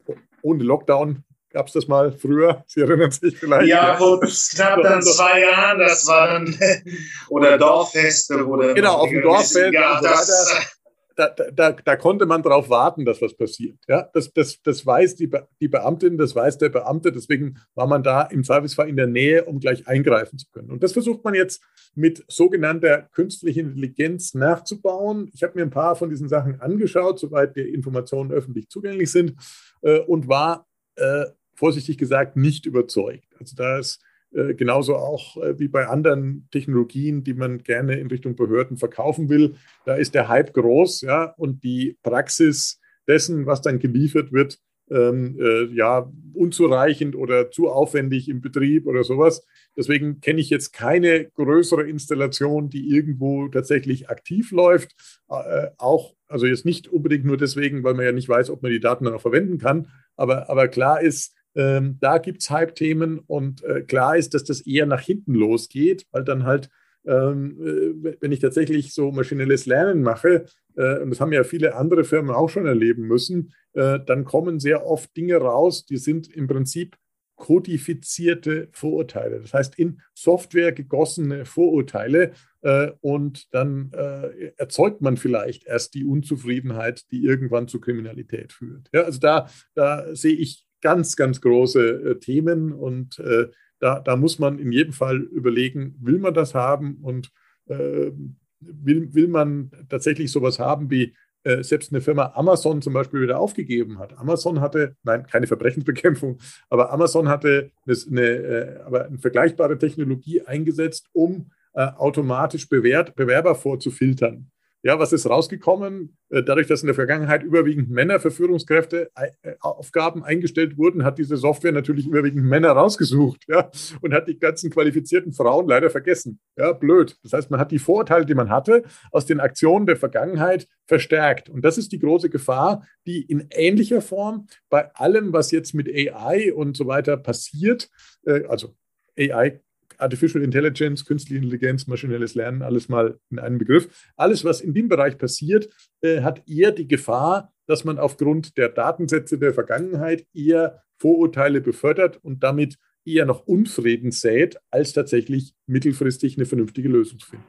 [0.42, 1.24] ohne Lockdown
[1.56, 2.62] gab es das mal früher.
[2.66, 3.66] Sie erinnern sich vielleicht.
[3.68, 6.54] Ja, vor knapp dann zwei Jahren, das war dann,
[7.30, 8.74] oder Dorffeste, oder.
[8.74, 9.72] Genau, auf dem Dorffest.
[9.72, 10.76] Ja, das,
[11.16, 13.78] da, da, da konnte man darauf warten, dass was passiert.
[13.88, 15.30] Ja, das, das, das weiß die,
[15.62, 17.10] die Beamtin, das weiß der Beamte.
[17.10, 20.70] Deswegen war man da im Zweifelsfall in der Nähe, um gleich eingreifen zu können.
[20.70, 21.62] Und das versucht man jetzt
[21.94, 25.30] mit sogenannter künstlicher Intelligenz nachzubauen.
[25.32, 29.36] Ich habe mir ein paar von diesen Sachen angeschaut, soweit die Informationen öffentlich zugänglich sind,
[29.80, 31.26] äh, und war äh,
[31.56, 33.26] vorsichtig gesagt nicht überzeugt.
[33.38, 34.02] Also da ist
[34.32, 39.28] äh, genauso auch äh, wie bei anderen Technologien, die man gerne in Richtung Behörden verkaufen
[39.28, 39.54] will.
[39.84, 44.58] Da ist der Hype groß, ja, und die Praxis dessen, was dann geliefert wird,
[44.90, 49.44] ähm, äh, ja, unzureichend oder zu aufwendig im Betrieb oder sowas.
[49.76, 54.94] Deswegen kenne ich jetzt keine größere Installation, die irgendwo tatsächlich aktiv läuft.
[55.28, 58.72] Äh, auch, also jetzt nicht unbedingt nur deswegen, weil man ja nicht weiß, ob man
[58.72, 59.88] die Daten dann auch verwenden kann.
[60.16, 64.60] Aber, aber klar ist, ähm, da gibt es Hype-Themen und äh, klar ist, dass das
[64.60, 66.68] eher nach hinten losgeht, weil dann halt,
[67.06, 70.44] ähm, äh, wenn ich tatsächlich so maschinelles Lernen mache,
[70.76, 74.60] äh, und das haben ja viele andere Firmen auch schon erleben müssen, äh, dann kommen
[74.60, 76.96] sehr oft Dinge raus, die sind im Prinzip
[77.36, 79.40] kodifizierte Vorurteile.
[79.40, 82.32] Das heißt, in Software gegossene Vorurteile
[82.62, 88.88] äh, und dann äh, erzeugt man vielleicht erst die Unzufriedenheit, die irgendwann zu Kriminalität führt.
[88.92, 93.48] Ja, also da, da sehe ich ganz, ganz große äh, Themen und äh,
[93.80, 97.32] da, da muss man in jedem Fall überlegen, will man das haben und
[97.66, 98.12] äh,
[98.60, 101.14] will, will man tatsächlich sowas haben wie
[101.60, 104.18] selbst eine Firma Amazon zum Beispiel wieder aufgegeben hat.
[104.18, 106.38] Amazon hatte, nein, keine Verbrechensbekämpfung,
[106.70, 114.50] aber Amazon hatte eine, aber eine vergleichbare Technologie eingesetzt, um automatisch Bewerber vorzufiltern.
[114.86, 116.16] Ja, was ist rausgekommen?
[116.30, 121.18] Äh, dadurch, dass in der Vergangenheit überwiegend Männer für Führungskräfte äh, Aufgaben eingestellt wurden, hat
[121.18, 123.68] diese Software natürlich überwiegend Männer rausgesucht ja,
[124.00, 126.38] und hat die ganzen qualifizierten Frauen leider vergessen.
[126.56, 127.18] Ja, blöd.
[127.24, 131.48] Das heißt, man hat die Vorteile, die man hatte, aus den Aktionen der Vergangenheit verstärkt.
[131.48, 135.88] Und das ist die große Gefahr, die in ähnlicher Form bei allem, was jetzt mit
[135.88, 137.90] AI und so weiter passiert,
[138.24, 138.76] äh, also
[139.18, 139.62] AI
[139.98, 143.88] Artificial Intelligence, künstliche Intelligenz, maschinelles Lernen, alles mal in einem Begriff.
[144.16, 145.68] Alles, was in dem Bereich passiert,
[146.00, 152.18] äh, hat eher die Gefahr, dass man aufgrund der Datensätze der Vergangenheit eher Vorurteile befördert
[152.22, 157.44] und damit eher noch Unfrieden sät, als tatsächlich mittelfristig eine vernünftige Lösung zu finden.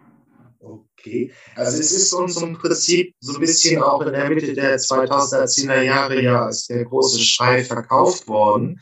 [0.59, 4.77] Okay, also es ist uns im Prinzip so ein bisschen auch in der Mitte der
[4.77, 8.79] 2010er Jahre ja als der große Schrei verkauft worden.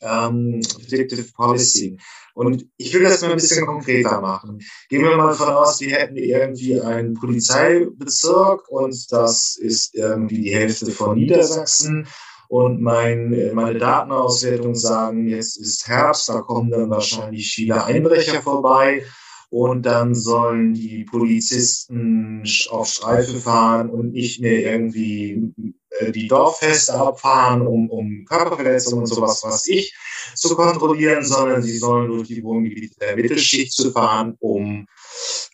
[0.00, 1.98] Ähm, Predictive Policy.
[2.34, 4.58] Und ich will das mal ein bisschen konkreter machen.
[4.88, 10.54] Gehen wir mal davon aus, wir hätten irgendwie einen Polizeibezirk und das ist irgendwie die
[10.54, 12.08] Hälfte von Niedersachsen.
[12.48, 19.04] Und mein, meine Datenauswertungen sagen, jetzt ist Herbst, da kommen dann wahrscheinlich viele Einbrecher vorbei.
[19.50, 25.54] Und dann sollen die Polizisten auf Streife fahren und nicht mehr irgendwie
[26.00, 29.94] die Dorffeste abfahren, um, um Körperverletzungen und sowas, was ich,
[30.34, 34.86] zu kontrollieren, sondern sie sollen durch die Wohngebiete der Mittelschicht zu fahren, um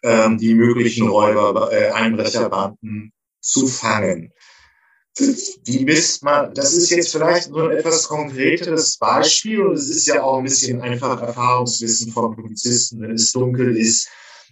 [0.03, 4.33] ähm, die möglichen Räuber, äh, Einbrecherbanden zu fangen.
[5.65, 10.07] Wie misst man, das ist jetzt vielleicht nur ein etwas konkreteres Beispiel und es ist
[10.07, 14.09] ja auch ein bisschen einfach Erfahrungswissen von Polizisten, wenn es dunkel ist,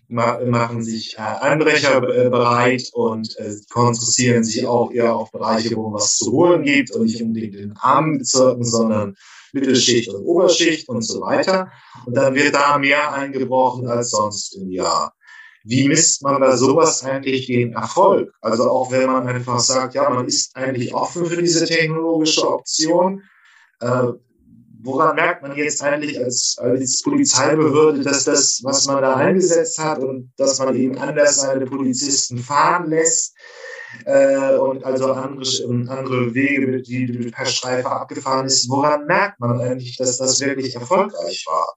[0.08, 5.92] machen sich äh, Einbrecher äh, bereit und äh, konzentrieren sich auch eher auf Bereiche, wo
[5.92, 9.14] was zu holen gibt und nicht unbedingt in armen Bezirken, sondern
[9.52, 11.70] Mittelschicht und Oberschicht und so weiter.
[12.06, 15.14] Und dann wird da mehr eingebrochen als sonst im Jahr.
[15.64, 18.32] Wie misst man da sowas eigentlich den Erfolg?
[18.40, 23.22] Also auch wenn man einfach sagt, ja, man ist eigentlich offen für diese technologische Option,
[23.80, 24.12] äh,
[24.80, 29.98] woran merkt man jetzt eigentlich als, als Polizeibehörde, dass das, was man da eingesetzt hat
[29.98, 33.36] und dass man eben anders seine Polizisten fahren lässt
[34.04, 35.44] äh, und also andere,
[35.88, 41.44] andere Wege, die per Streife abgefahren ist, woran merkt man eigentlich, dass das wirklich erfolgreich
[41.46, 41.74] war?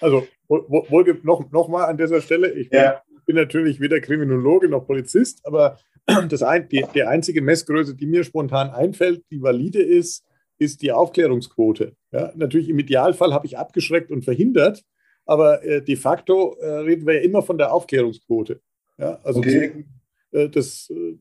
[0.00, 3.02] Also wohl noch, noch mal an dieser Stelle, ich ja.
[3.24, 5.78] bin natürlich weder Kriminologe noch Polizist, aber
[6.28, 10.24] das ein, die, die einzige Messgröße, die mir spontan einfällt, die valide ist,
[10.58, 11.94] ist die Aufklärungsquote.
[12.12, 14.82] Ja, natürlich im Idealfall habe ich abgeschreckt und verhindert,
[15.24, 18.60] aber äh, de facto äh, reden wir ja immer von der Aufklärungsquote.
[18.98, 19.50] Ja, also okay.
[19.50, 20.00] deswegen,
[20.32, 21.18] äh, das, äh,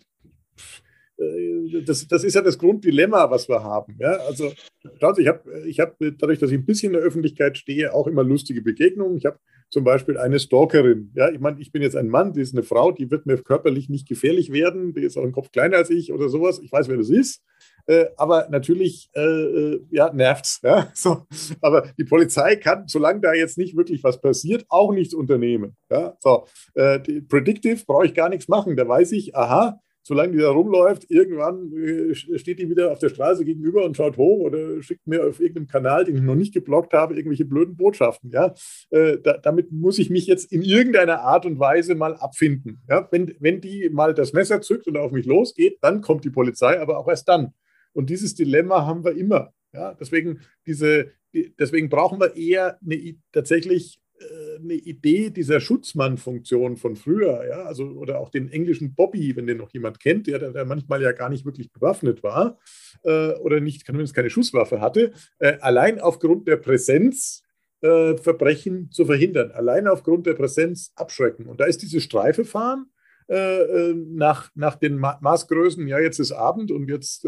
[1.86, 3.96] das, das, ist ja das Grunddilemma, was wir haben.
[4.00, 4.18] Ja?
[4.28, 4.52] Also,
[5.00, 7.94] schauen Sie, ich habe ich hab, dadurch, dass ich ein bisschen in der Öffentlichkeit stehe,
[7.94, 9.18] auch immer lustige Begegnungen.
[9.18, 11.12] Ich habe zum Beispiel eine Stalkerin.
[11.16, 13.38] Ja, ich meine, ich bin jetzt ein Mann, die ist eine Frau, die wird mir
[13.38, 16.60] körperlich nicht gefährlich werden, die ist auch ein Kopf kleiner als ich oder sowas.
[16.60, 17.44] Ich weiß, wer das ist.
[17.88, 20.60] Äh, aber natürlich, äh, äh ja, nervt's.
[20.64, 20.92] Ja?
[20.96, 21.26] So.
[21.62, 25.76] Aber die Polizei kann, solange da jetzt nicht wirklich was passiert, auch nichts unternehmen.
[25.92, 26.16] Ja?
[26.20, 26.46] So.
[26.74, 28.76] Äh, Predictive brauche ich gar nichts machen.
[28.76, 33.10] Da weiß ich, aha, solange die da rumläuft, irgendwann äh, steht die wieder auf der
[33.10, 36.54] Straße gegenüber und schaut hoch oder schickt mir auf irgendeinem Kanal, den ich noch nicht
[36.54, 38.32] geblockt habe, irgendwelche blöden Botschaften.
[38.32, 38.54] Ja?
[38.92, 42.82] Äh, da, damit muss ich mich jetzt in irgendeiner Art und Weise mal abfinden.
[42.88, 43.08] Ja?
[43.12, 46.80] Wenn, wenn die mal das Messer zückt und auf mich losgeht, dann kommt die Polizei,
[46.80, 47.54] aber auch erst dann.
[47.96, 49.54] Und dieses Dilemma haben wir immer.
[49.74, 49.94] Ja?
[49.94, 57.46] Deswegen, diese, deswegen brauchen wir eher eine, tatsächlich äh, eine Idee dieser Schutzmann-Funktion von früher,
[57.48, 61.02] ja, also oder auch den englischen Bobby, wenn den noch jemand kennt, der, der manchmal
[61.02, 62.58] ja gar nicht wirklich bewaffnet war
[63.04, 67.44] äh, oder nicht, zumindest keine Schusswaffe hatte, äh, allein aufgrund der Präsenz
[67.82, 71.48] äh, Verbrechen zu verhindern, allein aufgrund der Präsenz abschrecken.
[71.48, 72.88] Und da ist diese Streife fahren.
[73.28, 77.28] Äh, äh, nach, nach den Ma Maßgrößen, ja, jetzt ist Abend und jetzt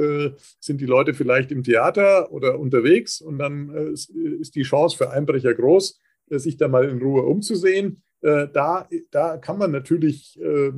[0.59, 5.53] sind die Leute vielleicht im Theater oder unterwegs und dann ist die Chance für Einbrecher
[5.53, 8.03] groß, äh, sich da mal in Ruhe umzusehen.
[8.21, 10.71] Äh, da, da kann man natürlich äh,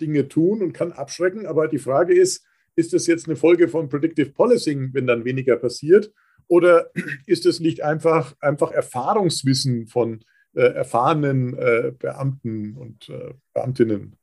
[0.00, 2.44] Dinge tun und kann abschrecken, aber die Frage ist,
[2.76, 6.12] ist das jetzt eine Folge von Predictive Policing, wenn dann weniger passiert?
[6.48, 6.90] Oder
[7.26, 14.16] ist es nicht einfach, einfach Erfahrungswissen von äh, erfahrenen äh, Beamten und äh, Beamtinnen?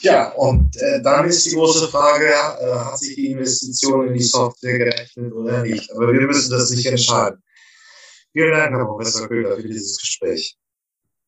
[0.00, 5.32] Ja, und dann ist die große Frage, hat sich die Investition in die Software gerechnet
[5.32, 5.90] oder nicht?
[5.92, 7.42] Aber wir müssen das nicht entscheiden.
[8.32, 10.56] Vielen Dank, Herr Professor Köhler, für dieses Gespräch.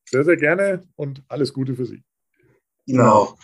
[0.08, 2.02] Sehr, sehr gerne und alles Gute für Sie.
[2.86, 3.36] Genau.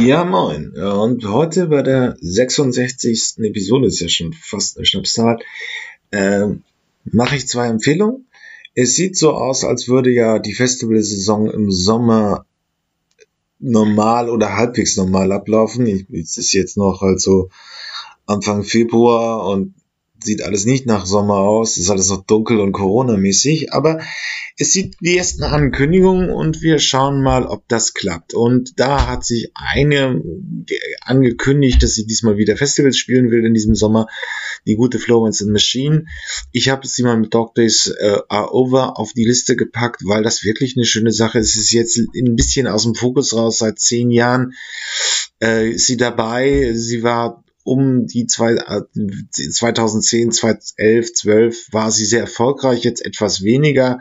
[0.00, 0.72] Ja, moin.
[0.76, 3.38] Und heute bei der 66.
[3.38, 5.38] Episode, ist ja schon fast eine Schnapszahl,
[6.10, 6.46] äh,
[7.04, 8.28] mache ich zwei Empfehlungen.
[8.74, 12.46] Es sieht so aus, als würde ja die Festivalsaison im Sommer
[13.58, 15.86] normal oder halbwegs normal ablaufen.
[15.86, 17.50] Ich, es ist jetzt noch also
[18.26, 19.74] Anfang Februar und
[20.22, 24.00] sieht alles nicht nach Sommer aus, ist alles noch dunkel und Corona-mäßig, aber
[24.60, 28.34] es sieht wie ersten Ankündigungen und wir schauen mal, ob das klappt.
[28.34, 30.20] Und da hat sich eine
[31.00, 34.08] angekündigt, dass sie diesmal wieder Festivals spielen will in diesem Sommer,
[34.66, 36.06] die gute Florence and Machine.
[36.50, 40.24] Ich habe sie mal mit Dog Days äh, Are Over auf die Liste gepackt, weil
[40.24, 41.54] das wirklich eine schöne Sache ist.
[41.54, 44.54] Es ist jetzt ein bisschen aus dem Fokus raus, seit zehn Jahren
[45.40, 46.72] äh, ist sie dabei.
[46.74, 54.00] Sie war um die zwei, 2010, 2011, 12 war sie sehr erfolgreich, jetzt etwas weniger.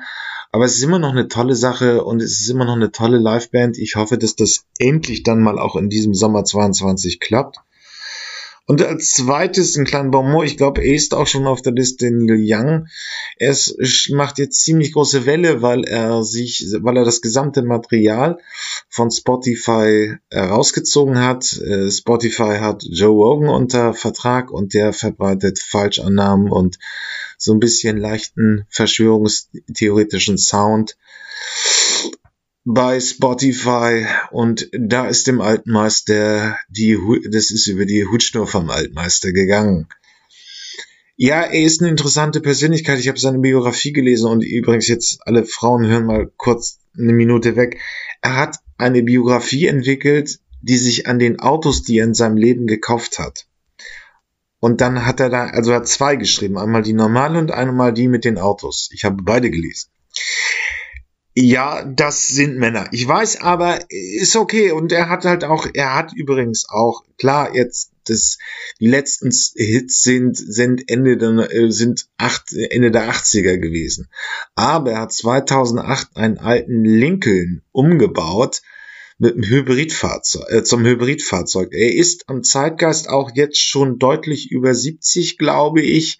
[0.53, 3.17] Aber es ist immer noch eine tolle Sache und es ist immer noch eine tolle
[3.17, 3.77] Liveband.
[3.77, 7.57] Ich hoffe, dass das endlich dann mal auch in diesem Sommer 22 klappt.
[8.69, 12.11] Und als zweites ein kleiner Bonbon, ich glaube, er ist auch schon auf der Liste
[12.11, 12.87] Neil Young.
[13.37, 13.55] Er
[14.09, 18.39] macht jetzt ziemlich große Welle, weil er sich, weil er das gesamte Material
[18.89, 21.53] von Spotify herausgezogen hat.
[21.61, 26.77] Äh, Spotify hat Joe Rogan unter Vertrag und der verbreitet Falschannahmen und
[27.37, 30.97] so ein bisschen leichten verschwörungstheoretischen Sound
[32.69, 36.97] bei Spotify und da ist dem Altmeister die,
[37.31, 39.87] das ist über die Hutschnur vom Altmeister gegangen.
[41.15, 42.99] Ja, er ist eine interessante Persönlichkeit.
[42.99, 47.55] Ich habe seine Biografie gelesen und übrigens jetzt alle Frauen hören mal kurz eine Minute
[47.55, 47.79] weg.
[48.21, 52.67] Er hat eine Biografie entwickelt, die sich an den Autos, die er in seinem Leben
[52.67, 53.47] gekauft hat.
[54.59, 57.93] Und dann hat er da, also er hat zwei geschrieben, einmal die normale und einmal
[57.93, 58.89] die mit den Autos.
[58.91, 59.89] Ich habe beide gelesen.
[61.39, 62.89] Ja, das sind Männer.
[62.91, 64.71] Ich weiß, aber ist okay.
[64.71, 68.39] Und er hat halt auch, er hat übrigens auch, klar, jetzt das,
[68.79, 74.09] die letzten Hits sind, sind Ende der, äh, sind acht, Ende der 80er gewesen.
[74.55, 78.63] Aber er hat 2008 einen alten Lincoln umgebaut
[79.19, 81.71] mit einem Hybridfahrzeug, äh, zum Hybridfahrzeug.
[81.71, 86.17] Er ist am Zeitgeist auch jetzt schon deutlich über 70, glaube ich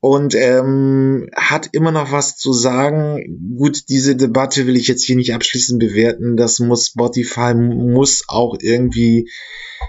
[0.00, 3.54] und ähm, hat immer noch was zu sagen.
[3.56, 6.36] Gut, diese Debatte will ich jetzt hier nicht abschließend bewerten.
[6.36, 9.30] Das muss Spotify muss auch irgendwie,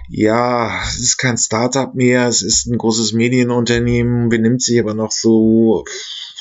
[0.09, 5.11] ja, es ist kein Startup mehr, es ist ein großes Medienunternehmen, benimmt sich aber noch
[5.11, 5.85] so.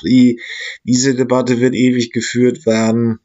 [0.04, 0.40] Die,
[0.82, 3.20] diese Debatte wird ewig geführt werden.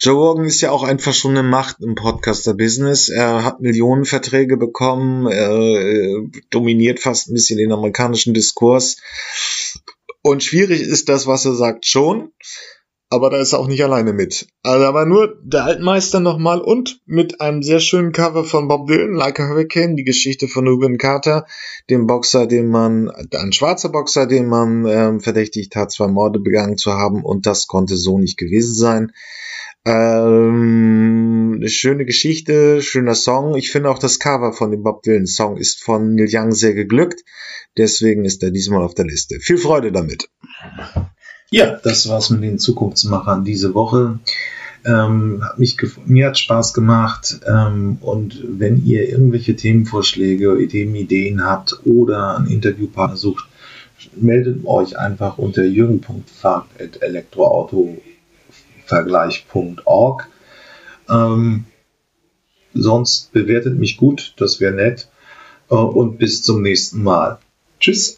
[0.00, 3.08] Joe Rogan ist ja auch einfach schon eine Macht im Podcaster-Business.
[3.08, 8.98] Er hat Millionenverträge bekommen, er äh, dominiert fast ein bisschen den amerikanischen Diskurs.
[10.22, 12.32] Und schwierig ist das, was er sagt, schon.
[13.08, 14.46] Aber da ist er auch nicht alleine mit.
[14.62, 19.12] Also aber nur der Altmeister nochmal und mit einem sehr schönen Cover von Bob Dylan,
[19.12, 21.44] Like a Hurricane, die Geschichte von Ruben Carter,
[21.90, 26.78] dem Boxer, den man, ein schwarzer Boxer, den man ähm, verdächtigt hat, zwei Morde begangen
[26.78, 29.12] zu haben und das konnte so nicht gewesen sein.
[29.84, 33.56] Ähm, eine schöne Geschichte, schöner Song.
[33.56, 36.74] Ich finde auch das Cover von dem Bob Dylan Song ist von Neil Young sehr
[36.74, 37.24] geglückt.
[37.76, 39.40] Deswegen ist er diesmal auf der Liste.
[39.40, 40.28] Viel Freude damit.
[41.50, 44.20] Ja, das war's mit den Zukunftsmachern diese Woche.
[44.84, 45.76] Ähm, hat mich
[46.06, 52.48] mir hat Spaß gemacht ähm, und wenn ihr irgendwelche Themenvorschläge, Ideen, Ideen habt oder einen
[52.48, 53.46] Interviewpartner sucht,
[54.16, 58.11] meldet euch einfach unter jürgen.fahrt.elektroauto.com
[58.92, 60.28] Vergleich.org.
[61.08, 61.64] Ähm,
[62.74, 65.08] sonst bewertet mich gut, das wäre nett.
[65.70, 67.38] Äh, und bis zum nächsten Mal.
[67.80, 68.10] Tschüss.